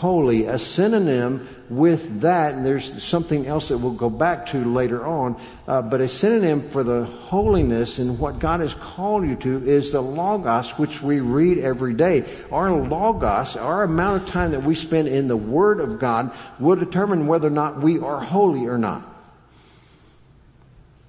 holy. 0.00 0.46
A 0.46 0.58
synonym 0.58 1.46
with 1.68 2.22
that, 2.22 2.54
and 2.54 2.64
there's 2.64 3.04
something 3.04 3.46
else 3.46 3.68
that 3.68 3.76
we'll 3.76 3.92
go 3.92 4.08
back 4.08 4.46
to 4.46 4.64
later 4.64 5.06
on, 5.06 5.38
uh, 5.68 5.82
but 5.82 6.00
a 6.00 6.08
synonym 6.08 6.70
for 6.70 6.82
the 6.82 7.04
holiness 7.04 7.98
and 7.98 8.18
what 8.18 8.38
God 8.38 8.60
has 8.60 8.72
called 8.72 9.26
you 9.26 9.36
to 9.36 9.68
is 9.68 9.92
the 9.92 10.00
Logos, 10.00 10.70
which 10.78 11.02
we 11.02 11.20
read 11.20 11.58
every 11.58 11.92
day. 11.92 12.24
Our 12.50 12.72
Logos, 12.72 13.56
our 13.56 13.82
amount 13.82 14.22
of 14.22 14.28
time 14.30 14.52
that 14.52 14.64
we 14.64 14.74
spend 14.74 15.06
in 15.06 15.28
the 15.28 15.36
Word 15.36 15.80
of 15.80 15.98
God 15.98 16.32
will 16.58 16.76
determine 16.76 17.26
whether 17.26 17.48
or 17.48 17.52
not 17.52 17.82
we 17.82 17.98
are 17.98 18.20
holy 18.20 18.66
or 18.66 18.78
not 18.78 19.06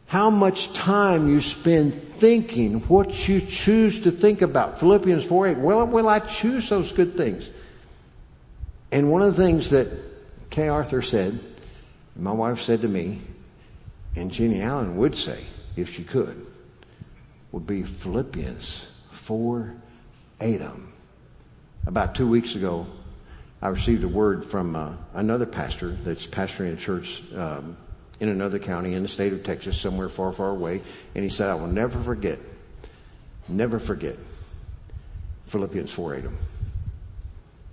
how 0.07 0.29
much 0.29 0.73
time 0.73 1.29
you 1.29 1.39
spend 1.39 2.17
thinking 2.17 2.81
what 2.89 3.29
you 3.29 3.39
choose 3.39 4.01
to 4.01 4.11
think 4.11 4.41
about. 4.41 4.77
Philippians 4.77 5.23
4 5.23 5.47
8, 5.47 5.57
well, 5.59 5.87
will 5.87 6.09
I 6.09 6.19
choose 6.19 6.67
those 6.67 6.91
good 6.91 7.15
things? 7.15 7.49
And 8.91 9.11
one 9.11 9.21
of 9.21 9.35
the 9.35 9.43
things 9.43 9.69
that 9.69 9.87
Kay 10.49 10.67
Arthur 10.67 11.01
said, 11.01 11.39
my 12.15 12.31
wife 12.31 12.61
said 12.61 12.81
to 12.81 12.87
me, 12.87 13.21
and 14.15 14.31
Jennie 14.31 14.61
Allen 14.61 14.97
would 14.97 15.15
say, 15.15 15.45
if 15.77 15.93
she 15.93 16.03
could, 16.03 16.45
would 17.51 17.65
be 17.65 17.83
Philippians 17.83 18.87
4 19.11 19.73
8. 20.41 20.61
About 21.87 22.15
two 22.15 22.27
weeks 22.27 22.55
ago, 22.55 22.85
I 23.61 23.69
received 23.69 24.03
a 24.03 24.07
word 24.07 24.43
from 24.45 24.75
uh, 24.75 24.93
another 25.13 25.45
pastor 25.45 25.91
that's 26.03 26.25
pastoring 26.27 26.73
a 26.73 26.75
church 26.75 27.23
um, 27.35 27.77
in 28.19 28.29
another 28.29 28.59
county 28.59 28.93
in 28.93 29.03
the 29.03 29.09
state 29.09 29.33
of 29.33 29.43
Texas, 29.43 29.79
somewhere 29.79 30.09
far, 30.09 30.33
far 30.33 30.49
away. 30.49 30.81
And 31.15 31.23
he 31.23 31.29
said, 31.29 31.49
I 31.49 31.55
will 31.55 31.67
never 31.67 31.99
forget, 32.01 32.39
never 33.47 33.79
forget 33.79 34.17
Philippians 35.47 35.91
4 35.91 36.15
8. 36.15 36.23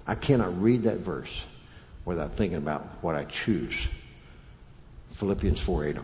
I 0.08 0.14
cannot 0.14 0.60
read 0.60 0.84
that 0.84 0.98
verse 0.98 1.44
without 2.06 2.32
thinking 2.32 2.56
about 2.56 2.82
what 3.02 3.14
I 3.14 3.24
choose. 3.24 3.76
Philippians 5.12 5.60
4 5.60 5.84
8. 5.84 5.96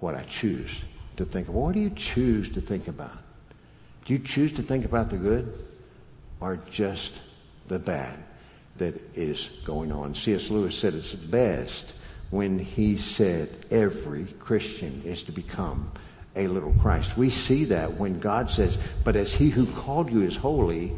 What 0.00 0.16
I 0.16 0.24
choose 0.24 0.70
to 1.16 1.24
think 1.24 1.48
of. 1.48 1.54
What 1.54 1.74
do 1.74 1.80
you 1.80 1.90
choose 1.90 2.50
to 2.50 2.60
think 2.60 2.88
about? 2.88 3.16
Do 4.04 4.12
you 4.12 4.18
choose 4.18 4.52
to 4.54 4.62
think 4.62 4.84
about 4.84 5.10
the 5.10 5.16
good 5.16 5.52
or 6.40 6.58
just 6.70 7.12
the 7.68 7.78
bad 7.78 8.18
that 8.76 9.16
is 9.16 9.48
going 9.64 9.92
on? 9.92 10.16
C.S. 10.16 10.50
Lewis 10.50 10.76
said 10.76 10.94
it's 10.94 11.14
best 11.14 11.92
when 12.30 12.58
he 12.58 12.96
said 12.96 13.48
every 13.70 14.24
Christian 14.40 15.02
is 15.04 15.22
to 15.24 15.32
become 15.32 15.90
a 16.34 16.48
little 16.48 16.72
Christ. 16.72 17.16
We 17.16 17.30
see 17.30 17.64
that 17.66 17.94
when 17.94 18.18
God 18.18 18.50
says, 18.50 18.76
but 19.04 19.16
as 19.16 19.32
he 19.32 19.48
who 19.50 19.66
called 19.66 20.10
you 20.10 20.22
is 20.22 20.36
holy, 20.36 20.92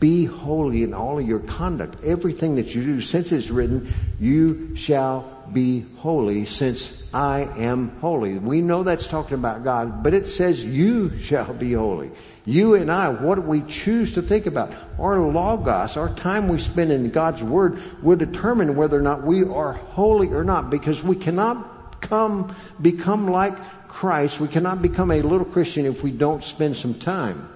be 0.00 0.24
holy 0.24 0.84
in 0.84 0.94
all 0.94 1.18
of 1.18 1.26
your 1.26 1.40
conduct. 1.40 2.04
Everything 2.04 2.56
that 2.56 2.74
you 2.74 2.82
do, 2.82 3.00
since 3.00 3.32
it's 3.32 3.50
written, 3.50 3.92
you 4.20 4.76
shall 4.76 5.38
be 5.52 5.84
holy 5.96 6.44
since 6.44 7.02
I 7.12 7.40
am 7.40 7.98
holy. 8.00 8.38
We 8.38 8.60
know 8.60 8.82
that's 8.82 9.06
talking 9.06 9.34
about 9.34 9.64
God, 9.64 10.02
but 10.02 10.14
it 10.14 10.28
says 10.28 10.64
you 10.64 11.18
shall 11.18 11.52
be 11.54 11.72
holy. 11.72 12.10
You 12.44 12.74
and 12.74 12.90
I, 12.90 13.08
what 13.08 13.36
do 13.36 13.40
we 13.42 13.62
choose 13.62 14.12
to 14.14 14.22
think 14.22 14.46
about? 14.46 14.72
Our 14.98 15.18
logos, 15.18 15.96
our 15.96 16.14
time 16.14 16.48
we 16.48 16.60
spend 16.60 16.92
in 16.92 17.10
God's 17.10 17.42
Word 17.42 17.80
will 18.02 18.16
determine 18.16 18.76
whether 18.76 18.98
or 18.98 19.02
not 19.02 19.24
we 19.24 19.42
are 19.42 19.72
holy 19.72 20.28
or 20.28 20.44
not 20.44 20.70
because 20.70 21.02
we 21.02 21.16
cannot 21.16 22.00
come, 22.00 22.54
become 22.80 23.28
like 23.28 23.56
Christ. 23.88 24.38
We 24.38 24.48
cannot 24.48 24.82
become 24.82 25.10
a 25.10 25.22
little 25.22 25.46
Christian 25.46 25.86
if 25.86 26.02
we 26.04 26.10
don't 26.10 26.44
spend 26.44 26.76
some 26.76 26.94
time 26.94 27.48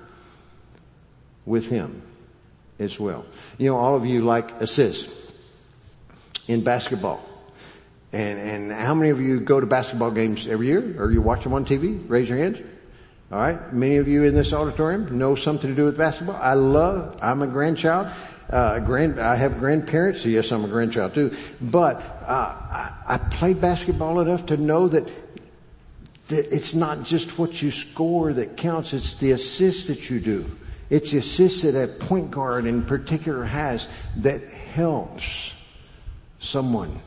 with 1.45 1.69
him 1.69 2.03
as 2.83 2.99
well. 2.99 3.25
You 3.59 3.71
know, 3.71 3.79
all 3.79 3.97
of 3.97 4.05
you 4.07 4.23
like 4.23 4.61
assists 4.61 5.11
in 6.49 6.62
basketball. 6.62 7.21
And, 8.12 8.39
and 8.39 8.73
how 8.73 8.95
many 8.95 9.11
of 9.11 9.21
you 9.21 9.41
go 9.41 9.59
to 9.59 9.67
basketball 9.67 10.11
games 10.11 10.47
every 10.47 10.67
year 10.67 11.01
or 11.01 11.11
you 11.11 11.23
watch 11.23 11.45
them 11.45 11.55
on 11.55 11.65
TV? 11.65 12.03
Raise 12.09 12.29
your 12.29 12.39
hands. 12.39 12.59
All 13.31 13.39
right. 13.39 13.73
Many 13.73 13.97
of 13.97 14.09
you 14.09 14.25
in 14.25 14.35
this 14.35 14.53
auditorium 14.53 15.17
know 15.17 15.35
something 15.35 15.71
to 15.71 15.75
do 15.75 15.87
with 15.87 15.97
basketball. 15.97 16.37
I 16.37 16.53
love, 16.53 17.19
I'm 17.23 17.41
a 17.41 17.47
grandchild. 17.47 18.09
Uh, 18.51 18.79
grand, 18.81 19.19
I 19.19 19.37
have 19.37 19.59
grandparents. 19.59 20.23
So 20.23 20.29
yes, 20.29 20.53
I'm 20.53 20.65
a 20.65 20.69
grandchild 20.69 21.15
too. 21.15 21.35
But, 21.59 21.97
uh, 22.27 22.55
I, 22.61 22.93
I 23.07 23.17
played 23.17 23.62
basketball 23.62 24.21
enough 24.21 24.45
to 24.47 24.59
know 24.59 24.89
that, 24.89 25.07
that 26.29 26.55
it's 26.55 26.75
not 26.75 27.05
just 27.05 27.39
what 27.39 27.62
you 27.62 27.71
score 27.71 28.35
that 28.35 28.59
counts. 28.59 28.93
It's 28.93 29.15
the 29.15 29.31
assists 29.31 29.87
that 29.87 30.11
you 30.11 30.21
do. 30.21 30.51
It's 30.93 31.11
the 31.11 31.19
assists 31.19 31.63
that 31.63 31.75
a 31.75 31.89
point 31.89 32.31
guard 32.31 32.67
in 32.67 32.83
particular 32.83 33.45
has 33.45 33.89
that 34.19 34.43
helps 34.53 35.51
someone. 36.39 37.01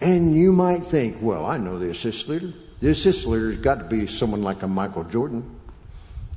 And 0.00 0.36
you 0.36 0.52
might 0.52 0.86
think, 0.86 1.16
well, 1.20 1.44
I 1.44 1.56
know 1.56 1.76
the 1.76 1.90
assist 1.90 2.28
leader. 2.28 2.52
The 2.78 2.90
assist 2.90 3.26
leader's 3.26 3.58
got 3.58 3.80
to 3.80 3.84
be 3.84 4.06
someone 4.06 4.42
like 4.42 4.62
a 4.62 4.68
Michael 4.68 5.02
Jordan. 5.02 5.58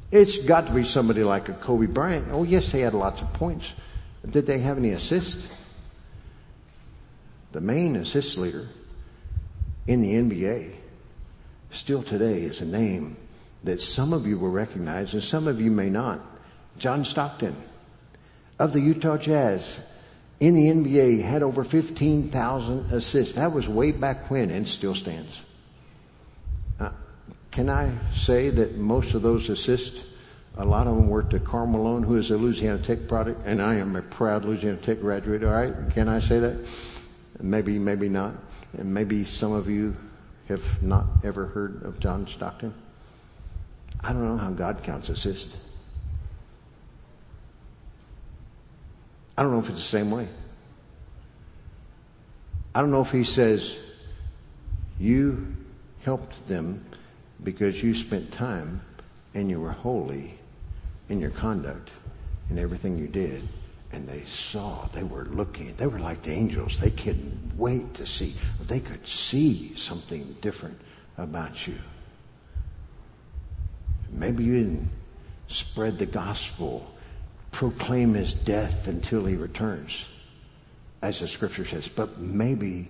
It's 0.09 0.39
got 0.39 0.65
to 0.65 0.73
be 0.73 0.83
somebody 0.83 1.23
like 1.23 1.47
a 1.47 1.53
Kobe 1.53 1.85
Bryant. 1.85 2.29
Oh 2.31 2.41
yes, 2.41 2.71
they 2.71 2.79
had 2.79 2.95
lots 2.95 3.21
of 3.21 3.31
points. 3.33 3.71
Did 4.27 4.47
they 4.47 4.57
have 4.57 4.79
any 4.79 4.89
assists? 4.89 5.47
The 7.51 7.61
main 7.61 7.97
assist 7.97 8.35
leader 8.35 8.67
in 9.85 10.01
the 10.01 10.15
NBA 10.15 10.73
still 11.69 12.01
today 12.01 12.41
is 12.41 12.61
a 12.61 12.65
name 12.65 13.15
that 13.63 13.79
some 13.79 14.11
of 14.11 14.25
you 14.25 14.39
will 14.39 14.49
recognize 14.49 15.13
and 15.13 15.21
some 15.21 15.47
of 15.47 15.61
you 15.61 15.69
may 15.69 15.91
not. 15.91 16.31
John 16.77 17.05
Stockton 17.05 17.55
of 18.59 18.73
the 18.73 18.79
Utah 18.79 19.17
Jazz 19.17 19.79
in 20.39 20.55
the 20.55 20.67
NBA 20.67 21.21
had 21.21 21.43
over 21.43 21.63
15,000 21.63 22.91
assists. 22.91 23.35
That 23.35 23.53
was 23.53 23.67
way 23.67 23.91
back 23.91 24.29
when 24.29 24.51
and 24.51 24.67
still 24.67 24.95
stands. 24.95 25.41
Uh, 26.79 26.91
can 27.51 27.69
I 27.69 27.91
say 28.15 28.49
that 28.49 28.75
most 28.77 29.13
of 29.13 29.21
those 29.21 29.49
assists, 29.49 30.01
a 30.57 30.65
lot 30.65 30.87
of 30.87 30.95
them 30.95 31.09
were 31.09 31.23
to 31.23 31.39
Karl 31.39 31.67
Malone, 31.67 32.03
who 32.03 32.17
is 32.17 32.31
a 32.31 32.37
Louisiana 32.37 32.79
Tech 32.79 33.07
product, 33.07 33.41
and 33.45 33.61
I 33.61 33.75
am 33.75 33.95
a 33.95 34.01
proud 34.01 34.45
Louisiana 34.45 34.77
Tech 34.77 34.99
graduate, 34.99 35.43
alright? 35.43 35.73
Can 35.93 36.09
I 36.09 36.19
say 36.19 36.39
that? 36.39 36.67
Maybe, 37.39 37.79
maybe 37.79 38.09
not. 38.09 38.33
And 38.77 38.93
maybe 38.93 39.23
some 39.23 39.53
of 39.53 39.69
you 39.69 39.95
have 40.47 40.83
not 40.83 41.05
ever 41.23 41.47
heard 41.47 41.83
of 41.83 41.99
John 41.99 42.27
Stockton. 42.27 42.73
I 44.01 44.13
don't 44.13 44.23
know 44.23 44.37
how 44.37 44.51
God 44.51 44.83
counts 44.83 45.09
assists. 45.09 45.53
I 49.37 49.43
don't 49.43 49.51
know 49.51 49.59
if 49.59 49.69
it's 49.69 49.77
the 49.77 49.83
same 49.83 50.11
way. 50.11 50.27
I 52.73 52.81
don't 52.81 52.91
know 52.91 53.01
if 53.01 53.11
he 53.11 53.23
says, 53.23 53.77
you 54.99 55.55
helped 56.03 56.47
them 56.47 56.83
because 57.43 57.81
you 57.81 57.93
spent 57.93 58.31
time 58.31 58.81
and 59.33 59.49
you 59.49 59.59
were 59.59 59.71
holy 59.71 60.37
in 61.09 61.19
your 61.19 61.31
conduct 61.31 61.89
and 62.49 62.59
everything 62.59 62.97
you 62.97 63.07
did. 63.07 63.43
And 63.91 64.07
they 64.07 64.23
saw, 64.25 64.87
they 64.87 65.03
were 65.03 65.25
looking, 65.25 65.73
they 65.75 65.87
were 65.87 65.99
like 65.99 66.21
the 66.21 66.31
angels. 66.31 66.79
They 66.79 66.91
couldn't 66.91 67.53
wait 67.57 67.93
to 67.95 68.05
see, 68.05 68.35
they 68.61 68.79
could 68.79 69.07
see 69.07 69.73
something 69.75 70.35
different 70.41 70.79
about 71.17 71.67
you. 71.67 71.75
Maybe 74.11 74.43
you 74.43 74.57
didn't 74.57 74.89
spread 75.47 75.97
the 75.97 76.05
gospel 76.05 76.91
proclaim 77.55 78.13
his 78.13 78.33
death 78.33 78.85
until 78.89 79.23
he 79.23 79.37
returns, 79.37 80.03
as 81.01 81.21
the 81.21 81.27
scripture 81.27 81.63
says. 81.63 81.87
But 81.87 82.19
maybe 82.19 82.89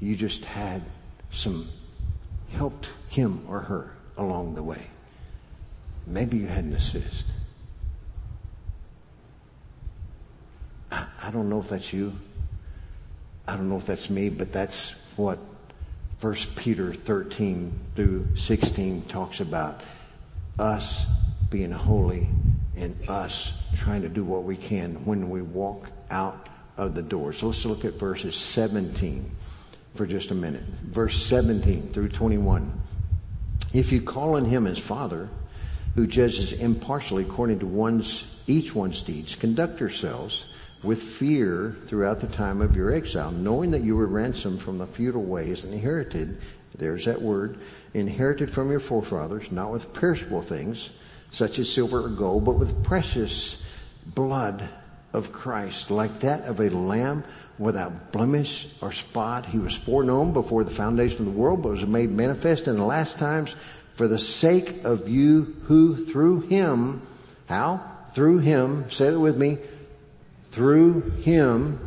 you 0.00 0.16
just 0.16 0.44
had 0.44 0.82
some 1.30 1.68
helped 2.50 2.88
him 3.10 3.46
or 3.48 3.60
her 3.60 3.94
along 4.16 4.56
the 4.56 4.62
way. 4.64 4.88
Maybe 6.04 6.38
you 6.38 6.48
had 6.48 6.64
an 6.64 6.72
assist. 6.72 7.26
I, 10.90 11.06
I 11.22 11.30
don't 11.30 11.48
know 11.48 11.60
if 11.60 11.68
that's 11.68 11.92
you. 11.92 12.12
I 13.46 13.54
don't 13.54 13.68
know 13.68 13.76
if 13.76 13.86
that's 13.86 14.10
me, 14.10 14.30
but 14.30 14.52
that's 14.52 14.96
what 15.14 15.38
First 16.18 16.56
Peter 16.56 16.92
13 16.92 17.72
through 17.94 18.36
16 18.36 19.02
talks 19.02 19.38
about. 19.38 19.80
Us 20.58 21.06
being 21.50 21.70
holy 21.70 22.28
and 22.76 22.96
us 23.08 23.52
trying 23.76 24.02
to 24.02 24.08
do 24.08 24.24
what 24.24 24.44
we 24.44 24.56
can 24.56 25.04
when 25.04 25.30
we 25.30 25.42
walk 25.42 25.90
out 26.10 26.48
of 26.76 26.94
the 26.94 27.02
door. 27.02 27.32
So 27.32 27.46
let's 27.46 27.64
look 27.64 27.84
at 27.84 27.94
verses 27.94 28.36
17 28.36 29.30
for 29.94 30.06
just 30.06 30.30
a 30.30 30.34
minute. 30.34 30.64
Verse 30.82 31.24
17 31.24 31.92
through 31.92 32.08
21. 32.08 32.80
If 33.72 33.92
you 33.92 34.02
call 34.02 34.36
on 34.36 34.44
him 34.44 34.66
as 34.66 34.78
father, 34.78 35.28
who 35.94 36.06
judges 36.06 36.52
impartially 36.52 37.24
according 37.24 37.60
to 37.60 37.66
one's, 37.66 38.24
each 38.46 38.74
one's 38.74 39.02
deeds, 39.02 39.36
conduct 39.36 39.80
yourselves 39.80 40.44
with 40.82 41.02
fear 41.02 41.76
throughout 41.86 42.20
the 42.20 42.26
time 42.26 42.60
of 42.60 42.76
your 42.76 42.92
exile, 42.92 43.30
knowing 43.30 43.70
that 43.70 43.82
you 43.82 43.96
were 43.96 44.06
ransomed 44.06 44.60
from 44.60 44.78
the 44.78 44.86
futile 44.86 45.22
ways 45.22 45.64
and 45.64 45.72
inherited, 45.72 46.38
there's 46.76 47.04
that 47.06 47.22
word, 47.22 47.58
inherited 47.94 48.50
from 48.50 48.70
your 48.70 48.80
forefathers, 48.80 49.50
not 49.50 49.70
with 49.70 49.92
perishable 49.94 50.42
things, 50.42 50.90
such 51.34 51.58
as 51.58 51.70
silver 51.70 52.04
or 52.04 52.08
gold, 52.08 52.44
but 52.44 52.58
with 52.58 52.82
precious 52.84 53.58
blood 54.06 54.68
of 55.12 55.32
Christ, 55.32 55.90
like 55.90 56.20
that 56.20 56.42
of 56.42 56.60
a 56.60 56.70
lamb 56.70 57.24
without 57.58 58.12
blemish 58.12 58.68
or 58.80 58.92
spot. 58.92 59.46
He 59.46 59.58
was 59.58 59.74
foreknown 59.74 60.32
before 60.32 60.64
the 60.64 60.70
foundation 60.70 61.20
of 61.20 61.24
the 61.26 61.38
world, 61.38 61.62
but 61.62 61.72
was 61.72 61.86
made 61.86 62.10
manifest 62.10 62.68
in 62.68 62.76
the 62.76 62.84
last 62.84 63.18
times 63.18 63.54
for 63.94 64.08
the 64.08 64.18
sake 64.18 64.84
of 64.84 65.08
you 65.08 65.56
who 65.64 66.06
through 66.06 66.40
him, 66.40 67.02
how? 67.48 67.80
Through 68.14 68.38
him, 68.38 68.90
say 68.90 69.08
it 69.08 69.16
with 69.16 69.36
me, 69.36 69.58
through 70.52 71.10
him, 71.22 71.80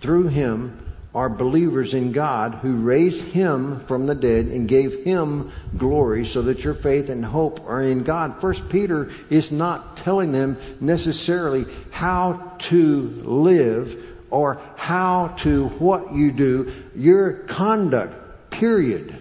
through 0.00 0.28
him 0.28 0.78
are 1.14 1.28
believers 1.28 1.92
in 1.92 2.12
God 2.12 2.54
who 2.54 2.76
raised 2.76 3.22
him 3.22 3.80
from 3.80 4.06
the 4.06 4.14
dead 4.14 4.46
and 4.46 4.66
gave 4.66 5.04
him 5.04 5.52
glory 5.76 6.24
so 6.24 6.42
that 6.42 6.64
your 6.64 6.74
faith 6.74 7.10
and 7.10 7.24
hope 7.24 7.60
are 7.68 7.82
in 7.82 8.02
God. 8.02 8.40
First 8.40 8.68
Peter 8.70 9.10
is 9.28 9.52
not 9.52 9.98
telling 9.98 10.32
them 10.32 10.56
necessarily 10.80 11.66
how 11.90 12.54
to 12.60 13.02
live 13.24 14.02
or 14.30 14.60
how 14.76 15.28
to 15.40 15.68
what 15.68 16.14
you 16.14 16.32
do. 16.32 16.72
Your 16.96 17.32
conduct, 17.32 18.50
period. 18.50 19.14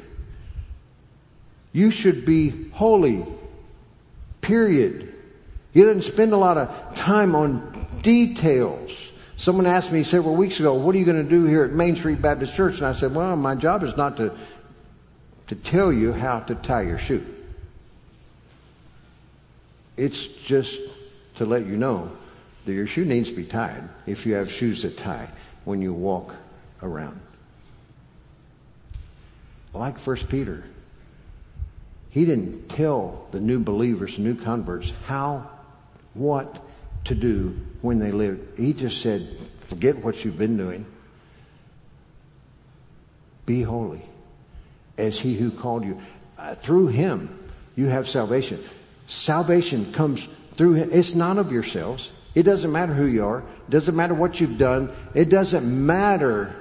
You 1.74 1.92
should 1.92 2.26
be 2.26 2.70
holy, 2.72 3.26
period. 4.40 5.14
He 5.74 5.82
doesn't 5.82 6.04
spend 6.04 6.32
a 6.32 6.38
lot 6.38 6.58
of 6.58 6.96
time 6.96 7.36
on 7.36 8.00
details. 8.02 8.92
Someone 9.42 9.66
asked 9.66 9.92
me 9.92 10.04
several 10.04 10.36
weeks 10.36 10.60
ago, 10.60 10.76
what 10.76 10.94
are 10.94 11.00
you 11.00 11.04
going 11.04 11.24
to 11.24 11.28
do 11.28 11.46
here 11.46 11.64
at 11.64 11.72
Main 11.72 11.96
Street 11.96 12.22
Baptist 12.22 12.54
Church? 12.54 12.78
And 12.78 12.86
I 12.86 12.94
said, 12.94 13.16
well, 13.16 13.36
my 13.36 13.56
job 13.56 13.82
is 13.82 13.98
not 13.98 14.18
to, 14.18 14.38
to 15.48 15.56
tell 15.56 15.92
you 15.92 16.14
how 16.14 16.42
to 16.42 16.54
tie 16.54 16.84
your 16.84 17.00
shoe. 17.00 17.26
It's 19.98 20.28
just 20.28 20.80
to 21.38 21.46
let 21.46 21.66
you 21.66 21.76
know 21.76 22.12
that 22.66 22.74
your 22.74 22.86
shoe 22.86 23.04
needs 23.04 23.30
to 23.30 23.36
be 23.36 23.44
tied 23.44 23.90
if 24.06 24.28
you 24.28 24.36
have 24.36 24.52
shoes 24.52 24.84
that 24.84 24.96
tie 24.96 25.28
when 25.66 25.82
you 25.82 25.92
walk 25.92 26.36
around. 26.84 27.20
Like 29.74 29.98
First 29.98 30.30
Peter, 30.30 30.64
he 32.12 32.26
didn't 32.26 32.70
tell 32.70 33.26
the 33.32 33.40
new 33.40 33.60
believers, 33.60 34.20
new 34.20 34.36
converts, 34.36 34.94
how, 35.08 35.50
what 36.14 36.64
to 37.06 37.16
do 37.16 37.60
when 37.82 38.00
they 38.00 38.12
lived. 38.12 38.60
He 38.60 38.74
just 38.74 39.02
said, 39.02 39.28
forget 39.68 39.98
what 40.04 40.24
you've 40.24 40.38
been 40.38 40.58
doing. 40.58 40.86
Be 43.46 43.64
holy 43.64 44.04
as 44.98 45.20
he 45.20 45.36
who 45.36 45.52
called 45.52 45.84
you. 45.84 46.00
Uh, 46.38 46.56
through 46.56 46.88
him, 46.88 47.38
you 47.76 47.88
have 47.88 48.08
salvation. 48.08 48.64
Salvation 49.08 49.94
comes 49.94 50.28
through 50.56 50.74
him. 50.74 50.90
It's 50.92 51.16
not 51.16 51.38
of 51.38 51.52
yourselves. 51.52 52.12
It 52.34 52.44
doesn't 52.44 52.72
matter 52.72 52.94
who 52.94 53.06
you 53.06 53.26
are. 53.26 53.40
It 53.40 53.70
doesn't 53.70 53.96
matter 53.96 54.14
what 54.14 54.40
you've 54.40 54.58
done. 54.58 54.92
It 55.14 55.30
doesn't 55.30 55.86
matter 55.86 56.56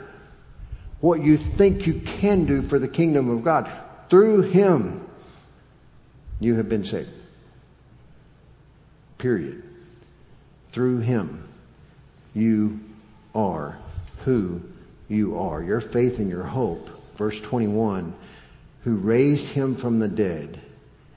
what 1.00 1.22
you 1.22 1.36
think 1.36 1.86
you 1.86 1.94
can 2.00 2.44
do 2.44 2.62
for 2.62 2.78
the 2.78 2.88
kingdom 2.88 3.30
of 3.30 3.44
God. 3.44 3.70
Through 4.08 4.42
him, 4.42 5.06
you 6.40 6.56
have 6.56 6.68
been 6.68 6.84
saved. 6.84 7.10
Period. 9.18 9.62
Through 10.72 10.98
him, 11.00 11.48
you 12.34 12.80
are 13.34 13.78
who 14.24 14.62
you 15.08 15.38
are. 15.38 15.62
Your 15.62 15.80
faith 15.80 16.18
and 16.18 16.28
your 16.28 16.44
hope, 16.44 16.88
verse 17.16 17.38
21, 17.40 18.14
who 18.84 18.94
raised 18.96 19.46
him 19.46 19.76
from 19.76 19.98
the 19.98 20.08
dead 20.08 20.60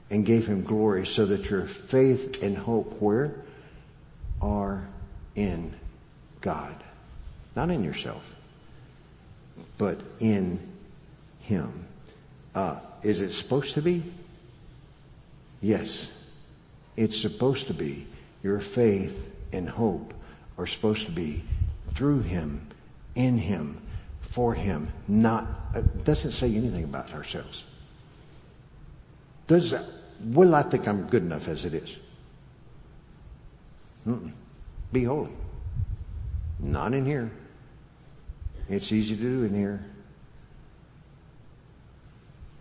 and 0.09 0.25
gave 0.25 0.47
him 0.47 0.63
glory 0.63 1.05
so 1.05 1.25
that 1.27 1.49
your 1.49 1.65
faith 1.65 2.41
and 2.43 2.57
hope 2.57 3.01
where? 3.01 3.35
are 4.43 4.85
in 5.35 5.73
God. 6.41 6.75
Not 7.55 7.69
in 7.69 7.83
yourself, 7.83 8.23
but 9.77 9.99
in 10.19 10.59
Him. 11.41 11.87
Uh, 12.53 12.79
is 13.01 13.21
it 13.21 13.31
supposed 13.31 13.75
to 13.75 13.81
be? 13.81 14.03
Yes. 15.61 16.11
It's 16.97 17.19
supposed 17.19 17.67
to 17.67 17.73
be. 17.73 18.05
Your 18.43 18.59
faith 18.59 19.31
and 19.53 19.69
hope 19.69 20.13
are 20.57 20.67
supposed 20.67 21.05
to 21.05 21.11
be 21.11 21.43
through 21.95 22.21
Him, 22.21 22.67
in 23.15 23.37
Him, 23.37 23.81
for 24.21 24.53
Him, 24.53 24.91
not, 25.07 25.47
it 25.75 26.03
doesn't 26.03 26.31
say 26.31 26.53
anything 26.53 26.83
about 26.83 27.13
ourselves. 27.13 27.63
Does 29.47 29.73
well, 30.25 30.55
I 30.55 30.63
think 30.63 30.87
I'm 30.87 31.07
good 31.07 31.23
enough 31.23 31.47
as 31.47 31.65
it 31.65 31.73
is. 31.73 31.97
Mm-mm. 34.07 34.31
Be 34.91 35.03
holy. 35.03 35.31
Not 36.59 36.93
in 36.93 37.05
here. 37.05 37.31
It's 38.69 38.91
easy 38.91 39.15
to 39.15 39.21
do 39.21 39.43
in 39.43 39.53
here. 39.53 39.83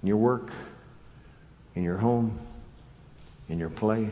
In 0.03 0.09
your 0.09 0.17
work, 0.17 0.51
in 1.77 1.85
your 1.85 1.97
home, 1.97 2.39
in 3.49 3.59
your 3.59 3.71
play, 3.71 4.11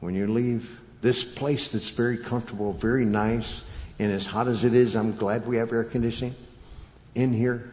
when 0.00 0.14
you 0.14 0.28
leave. 0.28 0.80
This 1.02 1.22
place 1.24 1.68
that's 1.68 1.88
very 1.90 2.18
comfortable, 2.18 2.72
very 2.72 3.04
nice, 3.04 3.62
and 3.98 4.12
as 4.12 4.26
hot 4.26 4.48
as 4.48 4.64
it 4.64 4.74
is, 4.74 4.96
I'm 4.96 5.16
glad 5.16 5.46
we 5.46 5.56
have 5.56 5.72
air 5.72 5.84
conditioning 5.84 6.34
in 7.14 7.32
here. 7.32 7.72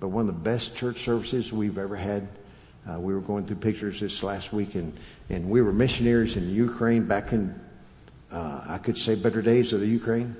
But 0.00 0.08
one 0.08 0.28
of 0.28 0.34
the 0.34 0.40
best 0.40 0.76
church 0.76 1.04
services 1.04 1.52
we've 1.52 1.78
ever 1.78 1.96
had. 1.96 2.28
Uh, 2.88 2.98
we 2.98 3.12
were 3.12 3.20
going 3.20 3.44
through 3.44 3.56
pictures 3.56 4.00
this 4.00 4.22
last 4.22 4.52
week, 4.52 4.74
and 4.74 4.96
and 5.28 5.50
we 5.50 5.60
were 5.60 5.72
missionaries 5.72 6.36
in 6.36 6.54
Ukraine 6.54 7.06
back 7.06 7.32
in 7.32 7.54
uh, 8.30 8.64
I 8.66 8.78
could 8.78 8.98
say 8.98 9.14
better 9.14 9.42
days 9.42 9.72
of 9.72 9.80
the 9.80 9.86
Ukraine. 9.86 10.36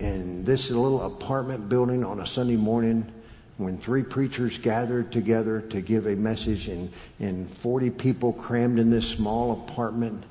And 0.00 0.46
this 0.46 0.70
little 0.70 1.04
apartment 1.04 1.68
building 1.68 2.04
on 2.04 2.20
a 2.20 2.26
Sunday 2.26 2.56
morning 2.56 3.10
when 3.58 3.76
three 3.78 4.02
preachers 4.02 4.56
gathered 4.56 5.12
together 5.12 5.60
to 5.60 5.80
give 5.82 6.06
a 6.06 6.16
message 6.16 6.68
and, 6.68 6.90
and 7.18 7.50
40 7.58 7.90
people 7.90 8.32
crammed 8.32 8.78
in 8.78 8.90
this 8.90 9.06
small 9.06 9.52
apartment, 9.52 10.24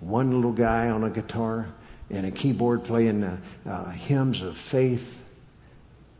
one 0.00 0.32
little 0.32 0.52
guy 0.52 0.88
on 0.88 1.04
a 1.04 1.10
guitar 1.10 1.66
and 2.10 2.26
a 2.26 2.30
keyboard 2.30 2.84
playing 2.84 3.22
uh, 3.22 3.36
uh, 3.66 3.90
hymns 3.90 4.42
of 4.42 4.56
faith 4.56 5.20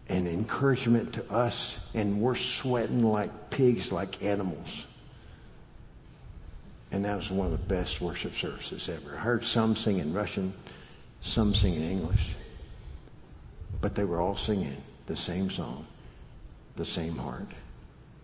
and 0.08 0.28
encouragement 0.28 1.14
to 1.14 1.32
us 1.32 1.78
and 1.94 2.20
we're 2.20 2.34
sweating 2.34 3.02
like 3.02 3.50
pigs, 3.50 3.90
like 3.90 4.22
animals. 4.22 4.68
And 6.92 7.04
that 7.04 7.16
was 7.16 7.30
one 7.30 7.46
of 7.46 7.52
the 7.52 7.74
best 7.74 8.00
worship 8.00 8.34
services 8.34 8.88
ever. 8.88 9.16
I 9.16 9.20
heard 9.20 9.44
some 9.44 9.76
sing 9.76 9.98
in 9.98 10.12
Russian, 10.12 10.52
some 11.22 11.54
sing 11.54 11.74
in 11.74 11.82
English, 11.82 12.34
but 13.80 13.94
they 13.94 14.04
were 14.04 14.20
all 14.20 14.36
singing 14.36 14.76
the 15.06 15.16
same 15.16 15.50
song, 15.50 15.86
the 16.76 16.84
same 16.84 17.16
heart, 17.16 17.46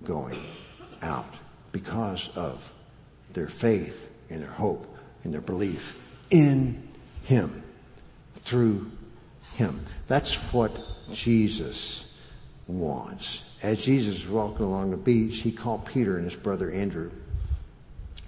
going 0.05 0.41
out 1.03 1.33
because 1.73 2.29
of 2.35 2.73
their 3.33 3.49
faith 3.49 4.11
and 4.29 4.43
their 4.43 4.51
hope 4.51 4.96
and 5.27 5.35
their 5.35 5.43
belief 5.43 5.97
in 6.31 6.89
Him, 7.25 7.63
through 8.45 8.91
Him. 9.57 9.85
That's 10.09 10.35
what 10.53 10.73
Jesus 11.13 12.05
wants. 12.67 13.43
As 13.63 13.83
Jesus 13.85 14.23
was 14.25 14.29
walking 14.29 14.65
along 14.65 14.91
the 14.91 14.97
beach, 14.97 15.39
He 15.39 15.53
called 15.53 15.85
Peter 15.85 16.17
and 16.17 16.31
his 16.31 16.39
brother 16.39 16.71
Andrew 16.71 17.11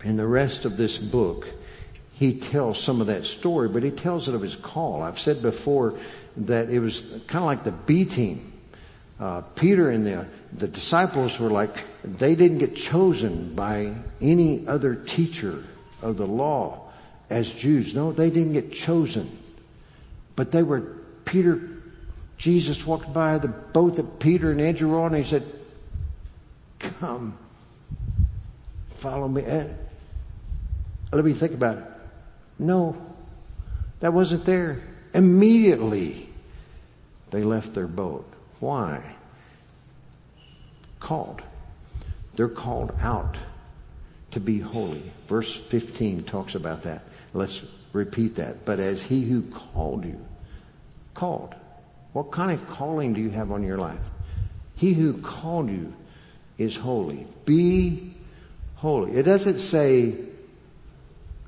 in 0.04 0.16
the 0.16 0.26
rest 0.26 0.64
of 0.64 0.76
this 0.76 0.96
book, 0.96 1.48
he 2.12 2.34
tells 2.34 2.82
some 2.82 3.00
of 3.00 3.08
that 3.08 3.24
story, 3.24 3.68
but 3.68 3.82
he 3.82 3.90
tells 3.90 4.28
it 4.28 4.34
of 4.34 4.42
his 4.42 4.56
call. 4.56 5.02
I've 5.02 5.18
said 5.18 5.42
before 5.42 5.94
that 6.36 6.70
it 6.70 6.80
was 6.80 7.00
kind 7.26 7.42
of 7.42 7.44
like 7.44 7.64
the 7.64 7.72
B 7.72 8.04
team. 8.04 8.52
Uh, 9.20 9.40
Peter 9.40 9.90
and 9.90 10.06
the, 10.06 10.26
the 10.52 10.68
disciples 10.68 11.38
were 11.38 11.50
like, 11.50 11.76
they 12.04 12.34
didn't 12.34 12.58
get 12.58 12.76
chosen 12.76 13.54
by 13.54 13.94
any 14.20 14.66
other 14.66 14.94
teacher 14.94 15.64
of 16.02 16.16
the 16.16 16.26
law 16.26 16.87
as 17.30 17.50
Jews. 17.50 17.94
No, 17.94 18.12
they 18.12 18.30
didn't 18.30 18.54
get 18.54 18.72
chosen. 18.72 19.38
But 20.36 20.52
they 20.52 20.62
were, 20.62 20.80
Peter, 21.24 21.60
Jesus 22.36 22.86
walked 22.86 23.12
by 23.12 23.38
the 23.38 23.48
boat 23.48 23.96
that 23.96 24.18
Peter 24.18 24.50
and 24.50 24.60
Andrew 24.60 24.88
were 24.88 25.00
on 25.00 25.14
and 25.14 25.24
he 25.24 25.28
said, 25.28 25.44
come, 26.78 27.36
follow 28.96 29.28
me. 29.28 29.42
Let 31.12 31.24
me 31.24 31.32
think 31.32 31.52
about 31.52 31.78
it. 31.78 31.84
No, 32.58 32.96
that 34.00 34.12
wasn't 34.12 34.44
there. 34.44 34.80
Immediately, 35.14 36.28
they 37.30 37.42
left 37.42 37.74
their 37.74 37.86
boat. 37.86 38.30
Why? 38.60 39.16
Called. 41.00 41.42
They're 42.34 42.48
called 42.48 42.94
out 43.00 43.36
to 44.32 44.40
be 44.40 44.58
holy. 44.58 45.12
Verse 45.26 45.54
15 45.68 46.24
talks 46.24 46.54
about 46.54 46.82
that. 46.82 47.02
Let's 47.32 47.62
repeat 47.92 48.36
that. 48.36 48.64
But 48.64 48.80
as 48.80 49.02
he 49.02 49.22
who 49.22 49.42
called 49.42 50.04
you, 50.04 50.24
called. 51.14 51.54
What 52.12 52.30
kind 52.30 52.52
of 52.52 52.68
calling 52.70 53.14
do 53.14 53.20
you 53.20 53.30
have 53.30 53.50
on 53.50 53.62
your 53.62 53.78
life? 53.78 54.00
He 54.76 54.92
who 54.92 55.14
called 55.14 55.70
you 55.70 55.92
is 56.56 56.76
holy. 56.76 57.26
Be 57.44 58.14
holy. 58.76 59.12
It 59.12 59.24
doesn't 59.24 59.58
say 59.58 60.14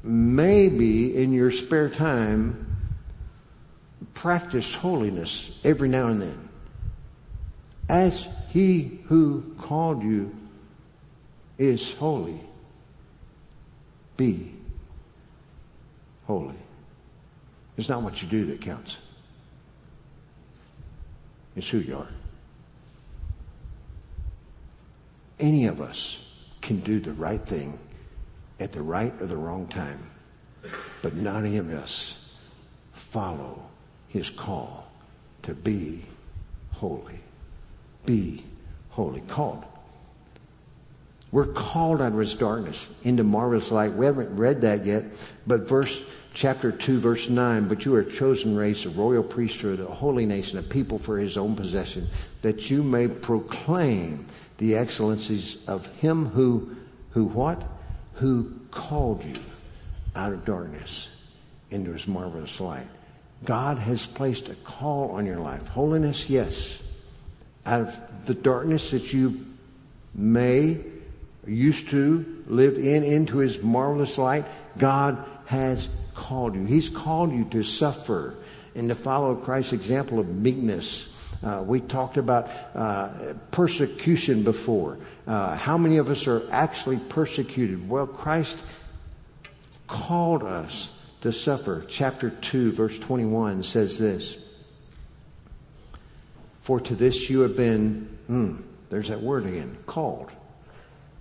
maybe 0.02 1.16
in 1.16 1.32
your 1.32 1.50
spare 1.50 1.88
time, 1.88 2.66
practice 4.14 4.74
holiness 4.74 5.50
every 5.64 5.88
now 5.88 6.08
and 6.08 6.22
then. 6.22 6.48
As 7.88 8.26
he 8.48 9.00
who 9.06 9.54
called 9.58 10.02
you 10.02 10.34
is 11.58 11.92
holy, 11.94 12.40
be 14.20 14.52
holy. 16.26 16.54
It's 17.78 17.88
not 17.88 18.02
what 18.02 18.20
you 18.20 18.28
do 18.28 18.44
that 18.44 18.61
counts. 18.61 18.98
It's 21.56 21.66
who 21.66 21.78
you 21.78 21.96
are. 21.96 22.09
Any 25.38 25.64
of 25.68 25.80
us 25.80 26.18
can 26.61 26.80
do 26.80 27.00
the 27.00 27.14
right 27.14 27.40
thing 27.46 27.78
at 28.61 28.72
the 28.72 28.83
right 28.83 29.14
or 29.22 29.26
the 29.26 29.38
wrong 29.38 29.66
time. 29.68 30.11
But 31.00 31.14
none 31.14 31.46
of 31.56 31.72
us 31.72 32.18
follow 32.92 33.62
his 34.09 34.28
call 34.28 34.87
to 35.44 35.54
be 35.54 36.04
holy. 36.72 37.20
Be 38.04 38.44
holy. 38.90 39.22
Called. 39.22 39.64
We're 41.32 41.46
called 41.46 42.02
out 42.02 42.12
of 42.12 42.18
his 42.18 42.34
darkness 42.34 42.86
into 43.02 43.22
marvelous 43.22 43.70
light. 43.70 43.92
We 43.92 44.06
haven't 44.06 44.36
read 44.36 44.62
that 44.62 44.84
yet, 44.84 45.04
but 45.46 45.68
verse, 45.68 46.00
chapter 46.34 46.72
2 46.72 46.98
verse 46.98 47.28
9, 47.28 47.68
but 47.68 47.84
you 47.84 47.94
are 47.94 48.00
a 48.00 48.10
chosen 48.10 48.56
race, 48.56 48.84
a 48.84 48.90
royal 48.90 49.22
priesthood, 49.22 49.78
a 49.80 49.86
holy 49.86 50.26
nation, 50.26 50.58
a 50.58 50.62
people 50.62 50.98
for 50.98 51.18
his 51.18 51.36
own 51.36 51.54
possession, 51.54 52.08
that 52.42 52.68
you 52.68 52.82
may 52.82 53.06
proclaim 53.06 54.26
the 54.58 54.76
excellencies 54.76 55.58
of 55.68 55.86
him 55.96 56.26
who, 56.26 56.74
who 57.10 57.24
what? 57.24 57.62
who 58.20 58.52
called 58.70 59.24
you 59.24 59.40
out 60.14 60.34
of 60.34 60.44
darkness 60.44 61.08
into 61.70 61.90
his 61.90 62.06
marvelous 62.06 62.60
light. 62.60 62.86
God 63.46 63.78
has 63.78 64.04
placed 64.04 64.50
a 64.50 64.54
call 64.56 65.12
on 65.12 65.24
your 65.24 65.38
life. 65.40 65.66
Holiness, 65.68 66.28
yes. 66.28 66.78
Out 67.64 67.80
of 67.80 68.26
the 68.26 68.34
darkness 68.34 68.90
that 68.90 69.14
you 69.14 69.46
may 70.14 70.84
used 71.54 71.90
to 71.90 72.44
live 72.46 72.78
in 72.78 73.02
into 73.04 73.38
his 73.38 73.60
marvelous 73.62 74.18
light, 74.18 74.46
God 74.78 75.24
has 75.46 75.88
called 76.14 76.54
you. 76.54 76.64
He's 76.64 76.88
called 76.88 77.32
you 77.32 77.44
to 77.50 77.62
suffer 77.62 78.36
and 78.74 78.88
to 78.88 78.94
follow 78.94 79.34
Christ's 79.34 79.72
example 79.72 80.18
of 80.18 80.28
meekness 80.28 81.06
uh, 81.42 81.62
we 81.66 81.80
talked 81.80 82.18
about 82.18 82.50
uh, 82.74 83.34
persecution 83.50 84.42
before. 84.42 84.98
Uh, 85.26 85.56
how 85.56 85.78
many 85.78 85.96
of 85.96 86.10
us 86.10 86.26
are 86.26 86.46
actually 86.50 86.98
persecuted? 86.98 87.88
Well, 87.88 88.06
Christ 88.06 88.56
called 89.86 90.42
us 90.42 90.92
to 91.22 91.32
suffer. 91.32 91.86
Chapter 91.88 92.30
2 92.30 92.72
verse 92.72 92.98
21 92.98 93.62
says 93.62 93.98
this. 93.98 94.36
For 96.60 96.78
to 96.80 96.94
this 96.94 97.30
you 97.30 97.40
have 97.40 97.56
been, 97.56 98.18
mm, 98.28 98.62
there's 98.90 99.08
that 99.08 99.22
word 99.22 99.46
again, 99.46 99.78
called. 99.86 100.30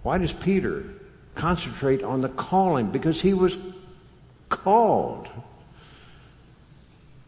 Why 0.03 0.17
does 0.17 0.33
Peter 0.33 0.85
concentrate 1.35 2.03
on 2.03 2.21
the 2.21 2.29
calling? 2.29 2.91
Because 2.91 3.21
he 3.21 3.33
was 3.33 3.57
called. 4.49 5.29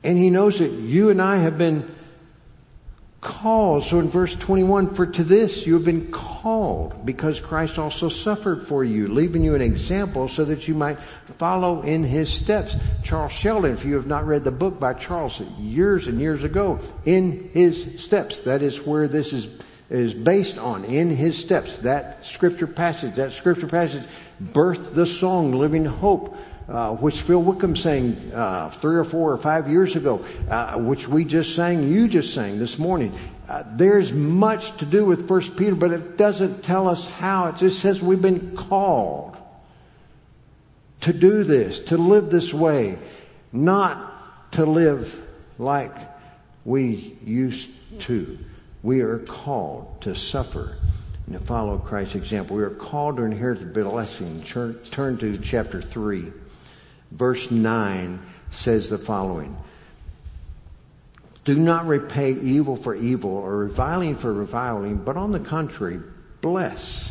And 0.04 0.18
he 0.18 0.30
knows 0.30 0.60
that 0.60 0.72
you 0.72 1.10
and 1.10 1.22
I 1.22 1.38
have 1.38 1.58
been 1.58 1.90
called. 3.22 3.84
So 3.84 4.00
in 4.00 4.10
verse 4.10 4.34
21, 4.36 4.96
for 4.96 5.06
to 5.06 5.24
this 5.24 5.68
you 5.68 5.76
have 5.76 5.86
been 5.86 6.12
called 6.12 7.06
because 7.06 7.40
Christ 7.40 7.78
also 7.78 8.10
suffered 8.10 8.68
for 8.68 8.84
you, 8.84 9.08
leaving 9.08 9.44
you 9.44 9.54
an 9.54 9.62
example 9.62 10.28
so 10.28 10.44
that 10.46 10.68
you 10.68 10.74
might 10.74 11.00
follow 11.38 11.84
in 11.84 12.04
his 12.04 12.30
steps. 12.34 12.76
Charles 13.04 13.32
Sheldon, 13.32 13.74
if 13.74 13.86
you 13.86 13.96
have 13.96 14.08
not 14.08 14.26
read 14.26 14.44
the 14.44 14.52
book 14.52 14.80
by 14.80 14.94
Charles 14.96 15.40
years 15.60 16.08
and 16.08 16.20
years 16.20 16.44
ago, 16.44 16.80
in 17.06 17.52
his 17.54 18.02
steps, 18.04 18.40
that 18.42 18.64
is 18.64 18.82
where 18.82 19.08
this 19.08 19.34
is 19.34 19.48
is 19.92 20.14
based 20.14 20.58
on 20.58 20.86
in 20.86 21.12
his 21.12 21.38
steps. 21.38 21.78
That 21.80 22.26
scripture 22.26 22.66
passage, 22.66 23.16
that 23.16 23.34
scripture 23.34 23.68
passage 23.68 24.04
birthed 24.42 24.96
the 24.96 25.06
song 25.06 25.52
Living 25.52 25.86
Hope 25.86 26.36
uh, 26.72 26.92
which 26.96 27.22
Phil 27.22 27.42
Wickham 27.42 27.76
sang 27.76 28.32
uh, 28.34 28.70
three 28.70 28.96
or 28.96 29.04
four 29.04 29.34
or 29.34 29.38
five 29.38 29.68
years 29.68 29.96
ago, 29.98 30.24
uh, 30.50 30.78
which 30.78 31.08
we 31.08 31.26
just 31.26 31.54
sang, 31.54 31.92
you 31.92 32.08
just 32.08 32.34
sang 32.34 32.60
this 32.60 32.80
morning. 32.80 33.14
Uh, 33.50 33.64
there's 33.74 34.14
much 34.14 34.76
to 34.78 34.86
do 34.86 35.04
with 35.04 35.28
First 35.28 35.58
Peter, 35.58 35.76
but 35.76 35.92
it 35.92 36.18
doesn't 36.18 36.64
tell 36.64 36.88
us 36.88 37.06
how. 37.06 37.48
It 37.48 37.58
just 37.58 37.82
says 37.82 38.02
we've 38.02 38.22
been 38.22 38.56
called 38.56 39.36
to 41.02 41.12
do 41.12 41.44
this, 41.44 41.82
to 41.82 41.98
live 41.98 42.30
this 42.30 42.54
way, 42.54 42.98
not 43.52 44.54
to 44.54 44.66
live 44.66 45.22
like 45.58 45.96
we 46.64 47.18
used 47.26 47.68
to. 48.02 48.38
We 48.84 49.02
are 49.02 49.20
called 49.20 50.02
to 50.02 50.16
suffer 50.16 50.78
and 51.26 51.38
to 51.38 51.40
follow 51.40 51.78
Christ's 51.78 52.16
example. 52.16 52.58
We 52.58 52.64
are 52.64 52.70
called 52.70 53.18
to 53.18 53.24
inherit 53.24 53.74
the 53.74 53.84
blessing. 53.84 54.42
Turn 54.44 55.18
to 55.18 55.38
chapter 55.38 55.82
3 55.82 56.32
verse 57.12 57.52
9 57.52 58.20
says 58.50 58.90
the 58.90 58.98
following. 58.98 59.56
Do 61.44 61.56
not 61.56 61.88
repay 61.88 62.34
evil 62.34 62.76
for 62.76 62.96
evil 62.96 63.32
or 63.32 63.58
reviling 63.58 64.16
for 64.16 64.32
reviling, 64.32 64.98
but 64.98 65.18
on 65.18 65.32
the 65.32 65.40
contrary, 65.40 66.00
bless. 66.42 67.10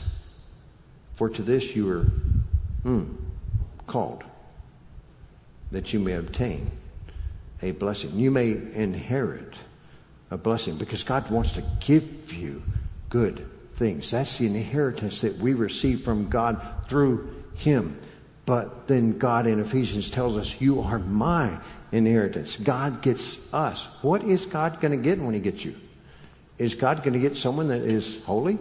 For 1.14 1.28
to 1.28 1.42
this 1.42 1.74
you 1.76 1.90
are 1.90 2.06
mm, 2.84 3.14
called, 3.86 4.24
that 5.72 5.92
you 5.92 5.98
may 5.98 6.12
obtain 6.12 6.70
a 7.60 7.72
blessing. 7.72 8.18
You 8.18 8.30
may 8.30 8.52
inherit 8.52 9.54
a 10.30 10.38
blessing 10.38 10.76
because 10.76 11.04
God 11.04 11.30
wants 11.30 11.52
to 11.52 11.64
give 11.80 12.32
you 12.32 12.62
good 13.08 13.46
things. 13.74 14.10
That's 14.10 14.38
the 14.38 14.46
inheritance 14.46 15.22
that 15.22 15.38
we 15.38 15.54
receive 15.54 16.02
from 16.02 16.28
God 16.28 16.60
through 16.88 17.34
Him. 17.54 17.98
But 18.46 18.88
then 18.88 19.18
God 19.18 19.46
in 19.46 19.60
Ephesians 19.60 20.10
tells 20.10 20.36
us, 20.36 20.60
you 20.60 20.80
are 20.80 20.98
my 20.98 21.58
inheritance. 21.92 22.56
God 22.56 23.02
gets 23.02 23.38
us. 23.52 23.86
What 24.02 24.24
is 24.24 24.46
God 24.46 24.80
going 24.80 24.92
to 24.92 25.02
get 25.02 25.20
when 25.20 25.34
he 25.34 25.40
gets 25.40 25.64
you? 25.64 25.76
Is 26.58 26.74
God 26.74 27.02
going 27.02 27.12
to 27.14 27.20
get 27.20 27.36
someone 27.36 27.68
that 27.68 27.82
is 27.82 28.22
holy? 28.24 28.58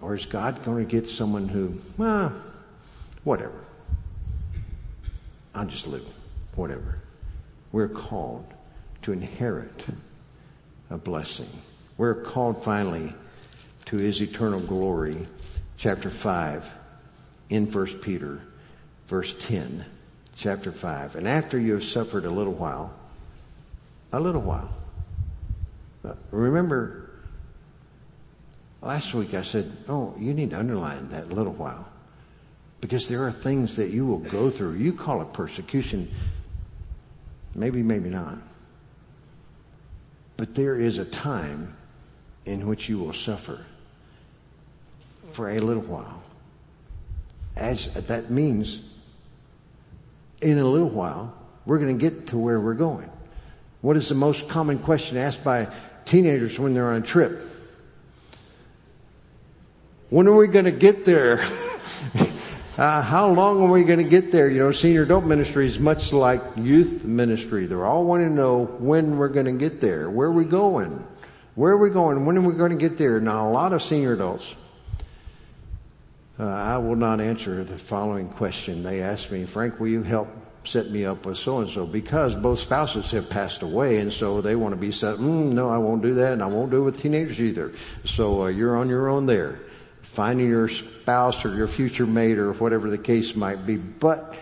Or 0.00 0.14
is 0.14 0.26
God 0.26 0.64
going 0.64 0.86
to 0.86 0.90
get 1.00 1.10
someone 1.10 1.48
who, 1.48 1.78
well, 1.96 2.32
whatever. 3.24 3.64
I'll 5.54 5.66
just 5.66 5.86
live. 5.86 6.06
Whatever. 6.54 6.98
We're 7.72 7.88
called 7.88 8.46
to 9.08 9.12
inherit 9.12 9.86
a 10.90 10.98
blessing. 10.98 11.48
We're 11.96 12.14
called 12.14 12.62
finally 12.62 13.14
to 13.86 13.96
his 13.96 14.20
eternal 14.20 14.60
glory. 14.60 15.16
Chapter 15.78 16.10
5 16.10 16.68
in 17.48 17.72
1 17.72 17.86
Peter 18.00 18.40
verse 19.06 19.34
10, 19.40 19.84
chapter 20.36 20.70
5. 20.70 21.16
And 21.16 21.26
after 21.26 21.58
you 21.58 21.72
have 21.74 21.84
suffered 21.84 22.26
a 22.26 22.30
little 22.30 22.52
while, 22.52 22.92
a 24.12 24.20
little 24.20 24.42
while. 24.42 24.68
Uh, 26.04 26.12
remember, 26.30 27.08
last 28.82 29.14
week 29.14 29.32
I 29.32 29.42
said, 29.42 29.74
oh, 29.88 30.14
you 30.18 30.34
need 30.34 30.50
to 30.50 30.58
underline 30.58 31.08
that 31.10 31.32
little 31.32 31.54
while. 31.54 31.88
Because 32.82 33.08
there 33.08 33.24
are 33.26 33.32
things 33.32 33.76
that 33.76 33.88
you 33.88 34.04
will 34.04 34.18
go 34.18 34.50
through. 34.50 34.74
You 34.74 34.92
call 34.92 35.22
it 35.22 35.32
persecution. 35.32 36.10
Maybe, 37.54 37.82
maybe 37.82 38.10
not. 38.10 38.38
But 40.38 40.54
there 40.54 40.80
is 40.80 40.96
a 40.96 41.04
time 41.04 41.76
in 42.46 42.66
which 42.66 42.88
you 42.88 42.98
will 42.98 43.12
suffer 43.12 43.66
for 45.32 45.50
a 45.50 45.58
little 45.58 45.82
while 45.82 46.22
as 47.58 47.86
that 47.92 48.30
means 48.30 48.80
in 50.40 50.58
a 50.58 50.64
little 50.64 50.88
while, 50.88 51.34
we're 51.66 51.78
going 51.78 51.98
to 51.98 52.10
get 52.10 52.28
to 52.28 52.38
where 52.38 52.60
we're 52.60 52.74
going. 52.74 53.10
What 53.80 53.96
is 53.96 54.08
the 54.08 54.14
most 54.14 54.48
common 54.48 54.78
question 54.78 55.16
asked 55.16 55.44
by 55.44 55.68
teenagers 56.04 56.58
when 56.58 56.74
they're 56.74 56.90
on 56.90 57.02
a 57.02 57.06
trip? 57.06 57.44
When 60.08 60.26
are 60.28 60.36
we 60.36 60.46
going 60.46 60.64
to 60.64 60.72
get 60.72 61.04
there? 61.04 61.44
uh, 62.78 63.02
how 63.02 63.28
long 63.28 63.62
are 63.62 63.70
we 63.70 63.84
going 63.84 63.98
to 63.98 64.08
get 64.08 64.32
there? 64.32 64.48
You 64.48 64.60
know, 64.60 64.72
senior 64.72 65.02
adult 65.02 65.24
ministry 65.24 65.66
is 65.66 65.78
much 65.78 66.12
like 66.12 66.42
youth 66.56 67.04
ministry. 67.04 67.66
They're 67.66 67.84
all 67.84 68.04
wanting 68.04 68.28
to 68.28 68.34
know 68.34 68.64
when 68.64 69.18
we're 69.18 69.28
going 69.28 69.46
to 69.46 69.52
get 69.52 69.80
there. 69.80 70.08
Where 70.08 70.28
are 70.28 70.32
we 70.32 70.44
going? 70.44 71.06
Where 71.54 71.72
are 71.72 71.78
we 71.78 71.90
going? 71.90 72.24
When 72.24 72.38
are 72.38 72.40
we 72.40 72.54
going 72.54 72.70
to 72.70 72.78
get 72.78 72.96
there? 72.96 73.20
Now, 73.20 73.48
a 73.48 73.52
lot 73.52 73.74
of 73.74 73.82
senior 73.82 74.14
adults 74.14 74.54
uh, 76.38 76.44
I 76.44 76.78
will 76.78 76.96
not 76.96 77.20
answer 77.20 77.64
the 77.64 77.78
following 77.78 78.28
question. 78.28 78.84
They 78.84 79.02
asked 79.02 79.30
me, 79.32 79.44
Frank, 79.44 79.80
will 79.80 79.88
you 79.88 80.04
help 80.04 80.28
set 80.64 80.88
me 80.90 81.04
up 81.04 81.26
with 81.26 81.36
so 81.36 81.60
and 81.60 81.70
so? 81.70 81.84
Because 81.84 82.34
both 82.34 82.60
spouses 82.60 83.10
have 83.10 83.28
passed 83.28 83.62
away, 83.62 83.98
and 83.98 84.12
so 84.12 84.40
they 84.40 84.54
want 84.54 84.72
to 84.72 84.80
be 84.80 84.92
set. 84.92 85.16
Mm, 85.16 85.52
no, 85.52 85.68
I 85.68 85.78
won't 85.78 86.02
do 86.02 86.14
that, 86.14 86.34
and 86.34 86.42
I 86.42 86.46
won't 86.46 86.70
do 86.70 86.78
it 86.78 86.84
with 86.84 87.00
teenagers 87.02 87.40
either. 87.40 87.72
So 88.04 88.42
uh, 88.42 88.46
you're 88.48 88.76
on 88.76 88.88
your 88.88 89.08
own 89.08 89.26
there, 89.26 89.58
finding 90.02 90.48
your 90.48 90.68
spouse 90.68 91.44
or 91.44 91.54
your 91.54 91.68
future 91.68 92.06
mate 92.06 92.38
or 92.38 92.52
whatever 92.52 92.90
the 92.90 92.98
case 92.98 93.34
might 93.34 93.66
be. 93.66 93.76
But 93.76 94.34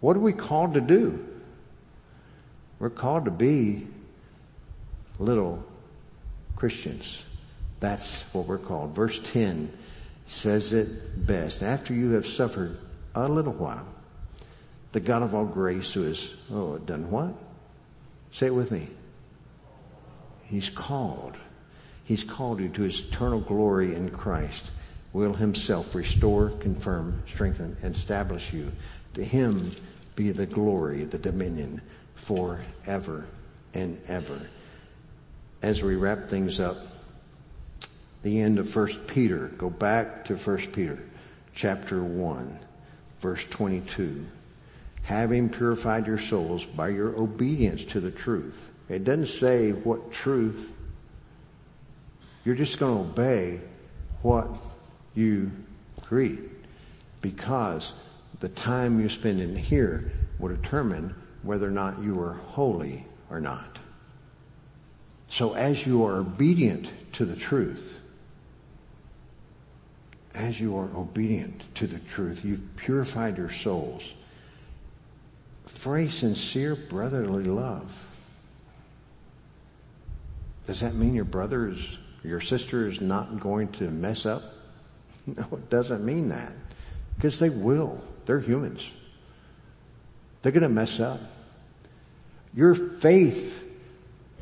what 0.00 0.16
are 0.16 0.20
we 0.20 0.32
called 0.32 0.74
to 0.74 0.80
do? 0.80 1.26
We're 2.78 2.90
called 2.90 3.24
to 3.24 3.30
be 3.30 3.86
little 5.18 5.64
Christians. 6.56 7.22
That's 7.80 8.22
what 8.32 8.46
we're 8.46 8.58
called. 8.58 8.94
Verse 8.94 9.20
10 9.32 9.72
says 10.26 10.72
it 10.72 11.26
best. 11.26 11.62
After 11.62 11.94
you 11.94 12.12
have 12.12 12.26
suffered 12.26 12.78
a 13.14 13.28
little 13.28 13.52
while, 13.52 13.86
the 14.92 15.00
God 15.00 15.22
of 15.22 15.34
all 15.34 15.44
grace 15.44 15.92
who 15.92 16.04
is, 16.04 16.30
oh, 16.52 16.78
done 16.78 17.10
what? 17.10 17.34
Say 18.32 18.46
it 18.46 18.54
with 18.54 18.70
me. 18.70 18.88
He's 20.44 20.70
called. 20.70 21.36
He's 22.08 22.24
called 22.24 22.58
you 22.58 22.70
to 22.70 22.82
his 22.84 23.00
eternal 23.00 23.38
glory 23.38 23.94
in 23.94 24.08
Christ. 24.08 24.62
Will 25.12 25.34
himself 25.34 25.94
restore, 25.94 26.48
confirm, 26.48 27.22
strengthen, 27.28 27.76
and 27.82 27.94
establish 27.94 28.50
you. 28.50 28.72
To 29.12 29.22
him 29.22 29.72
be 30.16 30.32
the 30.32 30.46
glory, 30.46 31.04
the 31.04 31.18
dominion 31.18 31.82
forever 32.14 33.26
and 33.74 34.00
ever. 34.08 34.40
As 35.60 35.82
we 35.82 35.96
wrap 35.96 36.28
things 36.28 36.60
up, 36.60 36.78
the 38.22 38.40
end 38.40 38.58
of 38.58 38.74
1 38.74 38.86
Peter. 39.06 39.48
Go 39.58 39.68
back 39.68 40.24
to 40.24 40.36
1 40.36 40.56
Peter 40.72 40.98
chapter 41.54 42.02
1 42.02 42.58
verse 43.20 43.44
22. 43.50 44.24
Having 45.02 45.50
purified 45.50 46.06
your 46.06 46.18
souls 46.18 46.64
by 46.64 46.88
your 46.88 47.14
obedience 47.18 47.84
to 47.84 48.00
the 48.00 48.10
truth. 48.10 48.58
It 48.88 49.04
doesn't 49.04 49.26
say 49.26 49.72
what 49.72 50.10
truth. 50.10 50.72
You're 52.48 52.56
just 52.56 52.78
going 52.78 52.94
to 52.94 53.10
obey 53.10 53.60
what 54.22 54.48
you 55.14 55.50
read 56.08 56.48
because 57.20 57.92
the 58.40 58.48
time 58.48 58.98
you 58.98 59.10
spend 59.10 59.38
in 59.38 59.54
here 59.54 60.10
will 60.38 60.48
determine 60.48 61.14
whether 61.42 61.68
or 61.68 61.70
not 61.70 62.02
you 62.02 62.18
are 62.18 62.32
holy 62.32 63.04
or 63.28 63.38
not. 63.38 63.78
So 65.28 65.52
as 65.52 65.86
you 65.86 66.02
are 66.06 66.20
obedient 66.20 66.90
to 67.12 67.26
the 67.26 67.36
truth, 67.36 67.98
as 70.34 70.58
you 70.58 70.74
are 70.78 70.88
obedient 70.96 71.62
to 71.74 71.86
the 71.86 71.98
truth, 71.98 72.46
you've 72.46 72.76
purified 72.76 73.36
your 73.36 73.52
souls 73.52 74.14
for 75.66 75.98
a 75.98 76.08
sincere 76.08 76.76
brotherly 76.76 77.44
love. 77.44 77.92
Does 80.64 80.80
that 80.80 80.94
mean 80.94 81.12
your 81.12 81.26
brother 81.26 81.68
is, 81.68 81.86
your 82.24 82.40
sister 82.40 82.88
is 82.88 83.00
not 83.00 83.40
going 83.40 83.68
to 83.72 83.90
mess 83.90 84.26
up? 84.26 84.42
No, 85.26 85.46
it 85.52 85.68
doesn't 85.68 86.06
mean 86.06 86.28
that. 86.28 86.54
Because 87.14 87.38
they 87.38 87.50
will. 87.50 88.00
They're 88.24 88.40
humans. 88.40 88.88
They're 90.40 90.52
going 90.52 90.62
to 90.62 90.70
mess 90.70 91.00
up. 91.00 91.20
Your 92.54 92.74
faith 92.74 93.62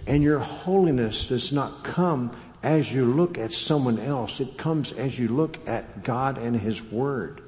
and 0.06 0.22
your 0.22 0.38
holiness 0.38 1.26
does 1.26 1.52
not 1.52 1.82
come 1.82 2.36
as 2.62 2.92
you 2.92 3.04
look 3.04 3.38
at 3.38 3.52
someone 3.52 3.98
else. 3.98 4.38
It 4.40 4.56
comes 4.56 4.92
as 4.92 5.18
you 5.18 5.28
look 5.28 5.68
at 5.68 6.04
God 6.04 6.38
and 6.38 6.54
His 6.54 6.80
Word. 6.82 7.42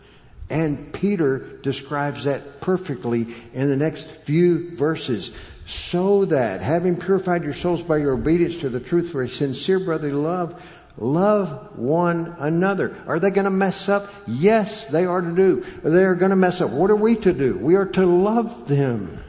And 0.51 0.93
Peter 0.93 1.59
describes 1.63 2.25
that 2.25 2.61
perfectly 2.61 3.35
in 3.53 3.69
the 3.69 3.77
next 3.77 4.07
few 4.25 4.77
verses. 4.77 5.31
So 5.67 6.25
that 6.27 6.63
having 6.63 6.97
purified 6.97 7.45
your 7.45 7.53
souls 7.53 7.83
by 7.83 7.99
your 7.99 8.13
obedience 8.13 8.61
to 8.61 8.71
the 8.71 8.81
truth 8.81 9.11
for 9.11 9.23
a 9.23 9.29
sincere 9.29 9.79
brotherly 9.79 10.13
love, 10.13 10.63
love 10.97 11.79
one 11.79 12.35
another. 12.39 12.97
Are 13.07 13.19
they 13.19 13.31
going 13.31 13.45
to 13.45 13.51
mess 13.51 13.89
up? 13.91 14.11
Yes, 14.27 14.87
they 14.87 15.05
are 15.05 15.21
to 15.21 15.33
do. 15.33 15.65
They 15.83 16.05
are 16.05 16.15
going 16.15 16.31
to 16.31 16.37
mess 16.37 16.63
up. 16.63 16.71
What 16.71 16.91
are 16.91 16.97
we 16.97 17.17
to 17.17 17.33
do? 17.35 17.59
We 17.59 17.75
are 17.75 17.87
to 17.87 18.07
love 18.07 18.67
them. 18.67 19.23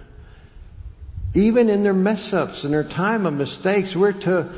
Even 1.35 1.69
in 1.69 1.83
their 1.83 1.93
mess 1.93 2.33
ups 2.33 2.63
and 2.63 2.73
their 2.73 2.85
time 2.85 3.25
of 3.25 3.33
mistakes, 3.33 3.95
we're 3.95 4.13
to 4.13 4.49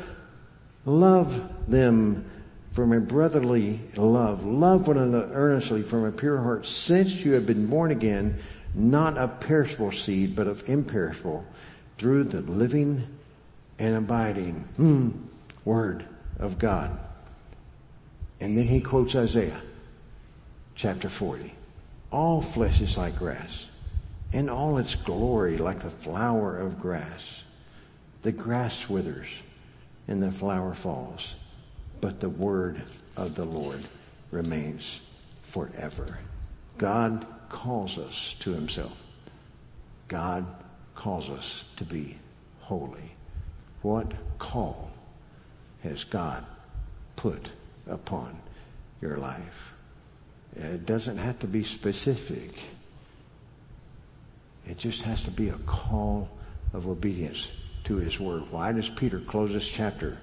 love 0.86 1.68
them 1.68 2.24
from 2.72 2.92
a 2.92 3.00
brotherly 3.00 3.80
love. 3.96 4.44
Love 4.44 4.88
one 4.88 4.98
another 4.98 5.30
earnestly 5.32 5.82
from 5.82 6.04
a 6.04 6.12
pure 6.12 6.38
heart 6.38 6.66
since 6.66 7.24
you 7.24 7.32
have 7.32 7.46
been 7.46 7.66
born 7.66 7.90
again, 7.90 8.38
not 8.74 9.18
of 9.18 9.40
perishable 9.40 9.92
seed, 9.92 10.34
but 10.34 10.46
of 10.46 10.68
imperishable 10.68 11.44
through 11.98 12.24
the 12.24 12.40
living 12.40 13.06
and 13.78 13.96
abiding 13.96 14.66
mm, 14.78 15.12
word 15.64 16.04
of 16.38 16.58
God. 16.58 16.98
And 18.40 18.56
then 18.56 18.66
he 18.66 18.80
quotes 18.80 19.14
Isaiah 19.14 19.60
chapter 20.74 21.08
40. 21.08 21.54
All 22.10 22.40
flesh 22.40 22.80
is 22.80 22.96
like 22.96 23.18
grass 23.18 23.66
and 24.32 24.48
all 24.48 24.78
its 24.78 24.94
glory 24.94 25.58
like 25.58 25.80
the 25.80 25.90
flower 25.90 26.56
of 26.56 26.80
grass. 26.80 27.42
The 28.22 28.32
grass 28.32 28.88
withers 28.88 29.28
and 30.08 30.22
the 30.22 30.32
flower 30.32 30.74
falls 30.74 31.34
but 32.02 32.20
the 32.20 32.28
word 32.28 32.82
of 33.16 33.36
the 33.36 33.44
Lord 33.44 33.80
remains 34.32 35.00
forever. 35.42 36.18
God 36.76 37.24
calls 37.48 37.96
us 37.96 38.34
to 38.40 38.52
himself. 38.52 38.96
God 40.08 40.44
calls 40.96 41.30
us 41.30 41.64
to 41.76 41.84
be 41.84 42.18
holy. 42.60 43.12
What 43.82 44.12
call 44.38 44.90
has 45.84 46.02
God 46.02 46.44
put 47.14 47.50
upon 47.86 48.36
your 49.00 49.16
life? 49.18 49.72
It 50.56 50.84
doesn't 50.84 51.18
have 51.18 51.38
to 51.38 51.46
be 51.46 51.62
specific. 51.62 52.58
It 54.66 54.76
just 54.76 55.02
has 55.02 55.22
to 55.24 55.30
be 55.30 55.50
a 55.50 55.58
call 55.66 56.28
of 56.72 56.88
obedience 56.88 57.48
to 57.84 57.96
his 57.96 58.18
word. 58.18 58.50
Why 58.50 58.72
does 58.72 58.88
Peter 58.88 59.20
close 59.20 59.52
this 59.52 59.68
chapter 59.68 60.18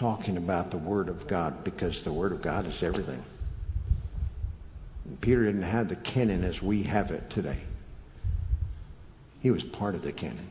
talking 0.00 0.38
about 0.38 0.70
the 0.70 0.78
Word 0.78 1.10
of 1.10 1.28
God 1.28 1.62
because 1.62 2.02
the 2.02 2.12
Word 2.12 2.32
of 2.32 2.40
God 2.40 2.66
is 2.66 2.82
everything. 2.82 3.22
Peter 5.20 5.44
didn't 5.44 5.60
have 5.60 5.90
the 5.90 5.96
canon 5.96 6.42
as 6.42 6.62
we 6.62 6.82
have 6.84 7.10
it 7.10 7.28
today. 7.28 7.58
He 9.42 9.50
was 9.50 9.62
part 9.62 9.94
of 9.94 10.00
the 10.00 10.12
canon. 10.12 10.48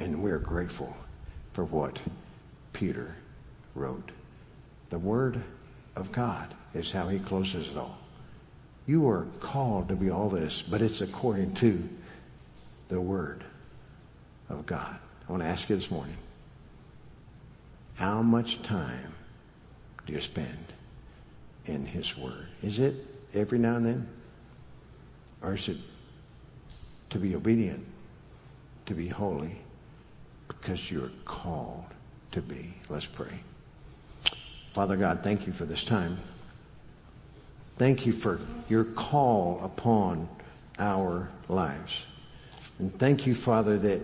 And 0.00 0.20
we're 0.20 0.40
grateful 0.40 0.96
for 1.52 1.64
what 1.64 2.00
Peter 2.72 3.14
wrote. 3.76 4.10
The 4.90 4.98
Word 4.98 5.40
of 5.94 6.10
God 6.10 6.52
is 6.74 6.90
how 6.90 7.06
he 7.06 7.20
closes 7.20 7.70
it 7.70 7.76
all. 7.76 7.98
You 8.88 9.08
are 9.10 9.28
called 9.38 9.88
to 9.90 9.94
be 9.94 10.10
all 10.10 10.28
this, 10.28 10.60
but 10.60 10.82
it's 10.82 11.02
according 11.02 11.54
to 11.54 11.88
the 12.88 13.00
Word 13.00 13.44
of 14.48 14.66
God. 14.66 14.96
I 15.28 15.30
want 15.30 15.44
to 15.44 15.48
ask 15.48 15.68
you 15.68 15.76
this 15.76 15.92
morning, 15.92 16.16
how 17.94 18.22
much 18.22 18.62
time 18.62 19.14
do 20.06 20.12
you 20.12 20.20
spend 20.20 20.72
in 21.66 21.86
His 21.86 22.16
Word? 22.16 22.48
Is 22.62 22.78
it 22.78 22.94
every 23.34 23.58
now 23.58 23.76
and 23.76 23.86
then? 23.86 24.08
Or 25.42 25.54
is 25.54 25.68
it 25.68 25.76
to 27.10 27.18
be 27.18 27.34
obedient, 27.34 27.84
to 28.86 28.94
be 28.94 29.08
holy, 29.08 29.58
because 30.48 30.90
you're 30.90 31.10
called 31.24 31.84
to 32.32 32.40
be? 32.40 32.74
Let's 32.88 33.06
pray. 33.06 33.40
Father 34.72 34.96
God, 34.96 35.20
thank 35.22 35.46
you 35.46 35.52
for 35.52 35.64
this 35.64 35.84
time. 35.84 36.18
Thank 37.78 38.06
you 38.06 38.12
for 38.12 38.40
your 38.68 38.84
call 38.84 39.60
upon 39.62 40.28
our 40.78 41.28
lives. 41.48 42.02
And 42.78 42.96
thank 42.98 43.26
you, 43.26 43.34
Father, 43.34 43.78
that, 43.78 44.00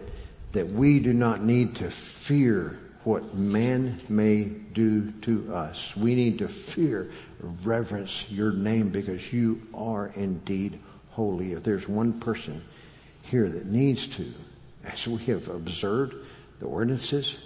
that 0.52 0.68
we 0.68 1.00
do 1.00 1.12
not 1.12 1.42
need 1.42 1.76
to 1.76 1.90
fear 1.90 2.78
what 3.04 3.34
man 3.34 3.98
may 4.08 4.44
do 4.44 5.10
to 5.22 5.54
us. 5.54 5.96
We 5.96 6.14
need 6.14 6.38
to 6.38 6.48
fear, 6.48 7.10
reverence 7.62 8.26
your 8.28 8.52
name 8.52 8.90
because 8.90 9.32
you 9.32 9.62
are 9.72 10.08
indeed 10.08 10.78
holy. 11.10 11.52
If 11.52 11.62
there's 11.62 11.88
one 11.88 12.20
person 12.20 12.62
here 13.22 13.48
that 13.48 13.66
needs 13.66 14.06
to, 14.08 14.32
as 14.84 15.06
we 15.06 15.24
have 15.24 15.48
observed 15.48 16.14
the 16.58 16.66
ordinances 16.66 17.36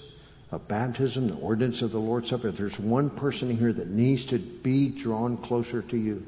of 0.50 0.66
baptism, 0.66 1.28
the 1.28 1.36
ordinance 1.36 1.82
of 1.82 1.92
the 1.92 2.00
Lord's 2.00 2.30
Supper, 2.30 2.48
if 2.48 2.56
there's 2.56 2.78
one 2.78 3.08
person 3.10 3.56
here 3.56 3.72
that 3.72 3.88
needs 3.88 4.24
to 4.26 4.38
be 4.38 4.88
drawn 4.88 5.36
closer 5.36 5.82
to 5.82 5.96
you, 5.96 6.26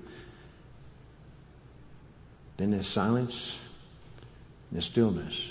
then 2.58 2.70
the 2.70 2.82
silence, 2.82 3.58
the 4.70 4.80
stillness 4.80 5.50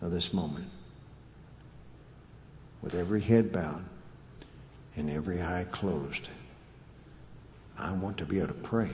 of 0.00 0.10
this 0.10 0.32
moment 0.32 0.68
with 2.84 2.94
every 2.94 3.22
head 3.22 3.50
bowed 3.50 3.82
and 4.94 5.08
every 5.08 5.42
eye 5.42 5.64
closed. 5.70 6.28
I 7.78 7.92
want 7.92 8.18
to 8.18 8.26
be 8.26 8.38
able 8.38 8.48
to 8.48 8.54
pray 8.54 8.90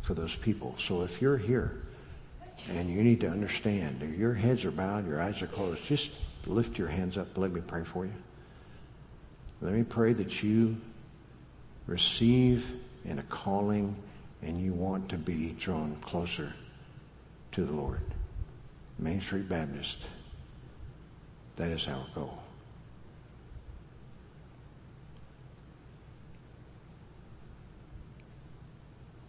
for 0.00 0.14
those 0.14 0.34
people. 0.34 0.74
So 0.78 1.02
if 1.02 1.20
you're 1.20 1.36
here 1.36 1.82
and 2.70 2.88
you 2.88 3.02
need 3.02 3.20
to 3.20 3.28
understand, 3.28 4.02
if 4.02 4.18
your 4.18 4.32
heads 4.32 4.64
are 4.64 4.70
bowed, 4.70 5.06
your 5.06 5.20
eyes 5.20 5.42
are 5.42 5.46
closed, 5.46 5.84
just 5.84 6.10
lift 6.46 6.78
your 6.78 6.88
hands 6.88 7.18
up. 7.18 7.36
Let 7.36 7.52
me 7.52 7.60
pray 7.60 7.84
for 7.84 8.06
you. 8.06 8.14
Let 9.60 9.74
me 9.74 9.84
pray 9.84 10.14
that 10.14 10.42
you 10.42 10.78
receive 11.86 12.72
in 13.04 13.18
a 13.18 13.22
calling 13.24 13.94
and 14.42 14.60
you 14.60 14.72
want 14.72 15.10
to 15.10 15.18
be 15.18 15.50
drawn 15.50 15.94
closer 15.96 16.54
to 17.52 17.64
the 17.64 17.72
Lord. 17.72 18.00
Main 18.98 19.20
Street 19.20 19.48
Baptist, 19.48 19.98
that 21.56 21.68
is 21.68 21.86
our 21.86 22.06
goal. 22.14 22.38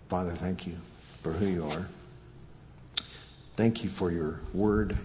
Father, 0.09 0.31
thank 0.31 0.65
you 0.65 0.75
for 1.21 1.33
who 1.33 1.45
you 1.45 1.65
are. 1.65 1.85
Thank 3.57 3.83
you 3.83 3.89
for 3.89 4.11
your 4.11 4.39
word. 4.53 4.97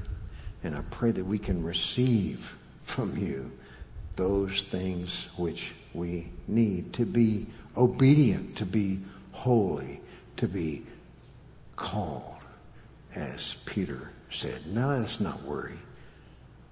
And 0.63 0.77
I 0.77 0.83
pray 0.91 1.11
that 1.11 1.25
we 1.25 1.39
can 1.39 1.65
receive 1.65 2.55
from 2.85 3.17
you 3.17 3.51
those 4.15 4.63
things 4.65 5.29
which 5.37 5.73
we 5.93 6.29
need 6.47 6.93
to 6.95 7.05
be 7.05 7.47
obedient, 7.77 8.57
to 8.59 8.67
be 8.67 9.01
holy, 9.33 10.01
to 10.37 10.47
be 10.47 10.85
called, 11.75 12.37
as 13.15 13.57
Peter 13.65 14.11
said. 14.31 14.67
Now 14.67 14.91
let 14.91 15.01
us 15.03 15.19
not 15.19 15.43
worry 15.43 15.79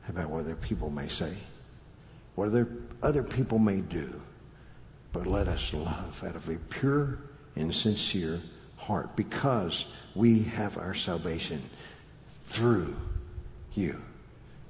about 0.09 0.31
what 0.31 0.41
other 0.41 0.55
people 0.55 0.91
may 0.91 1.09
say, 1.09 1.35
what 2.37 2.49
other, 2.49 2.69
other 3.03 3.23
people 3.23 3.59
may 3.59 3.81
do, 3.81 4.21
but 5.13 5.27
let 5.27 5.49
us 5.49 5.73
love 5.73 6.23
out 6.25 6.37
of 6.37 6.49
a 6.49 6.57
pure 6.57 7.19
and 7.61 7.75
sincere 7.75 8.41
heart 8.77 9.15
because 9.17 9.87
we 10.15 10.43
have 10.43 10.79
our 10.79 10.95
salvation 10.95 11.61
through 12.49 12.97
you. 13.75 14.01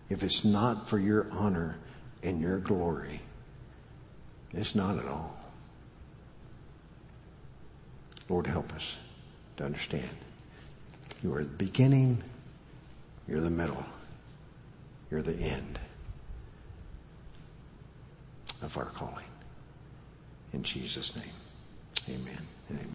If 0.09 0.22
it's 0.22 0.44
not 0.44 0.88
for 0.88 0.98
your 0.98 1.26
honor 1.31 1.79
and 2.22 2.40
your 2.40 2.59
glory, 2.59 3.20
it's 4.53 4.74
not 4.74 4.98
at 4.98 5.07
all. 5.07 5.37
Lord, 8.29 8.46
help 8.46 8.72
us 8.74 8.96
to 9.57 9.64
understand. 9.64 10.11
You 11.22 11.35
are 11.35 11.42
the 11.42 11.48
beginning, 11.48 12.22
you're 13.29 13.40
the 13.40 13.50
middle, 13.50 13.85
you're 15.11 15.22
the 15.22 15.35
end 15.35 15.79
of 18.62 18.76
our 18.76 18.87
calling. 18.87 19.24
In 20.53 20.62
Jesus' 20.62 21.14
name. 21.14 21.24
Amen. 22.09 22.60
Amen. 22.71 22.87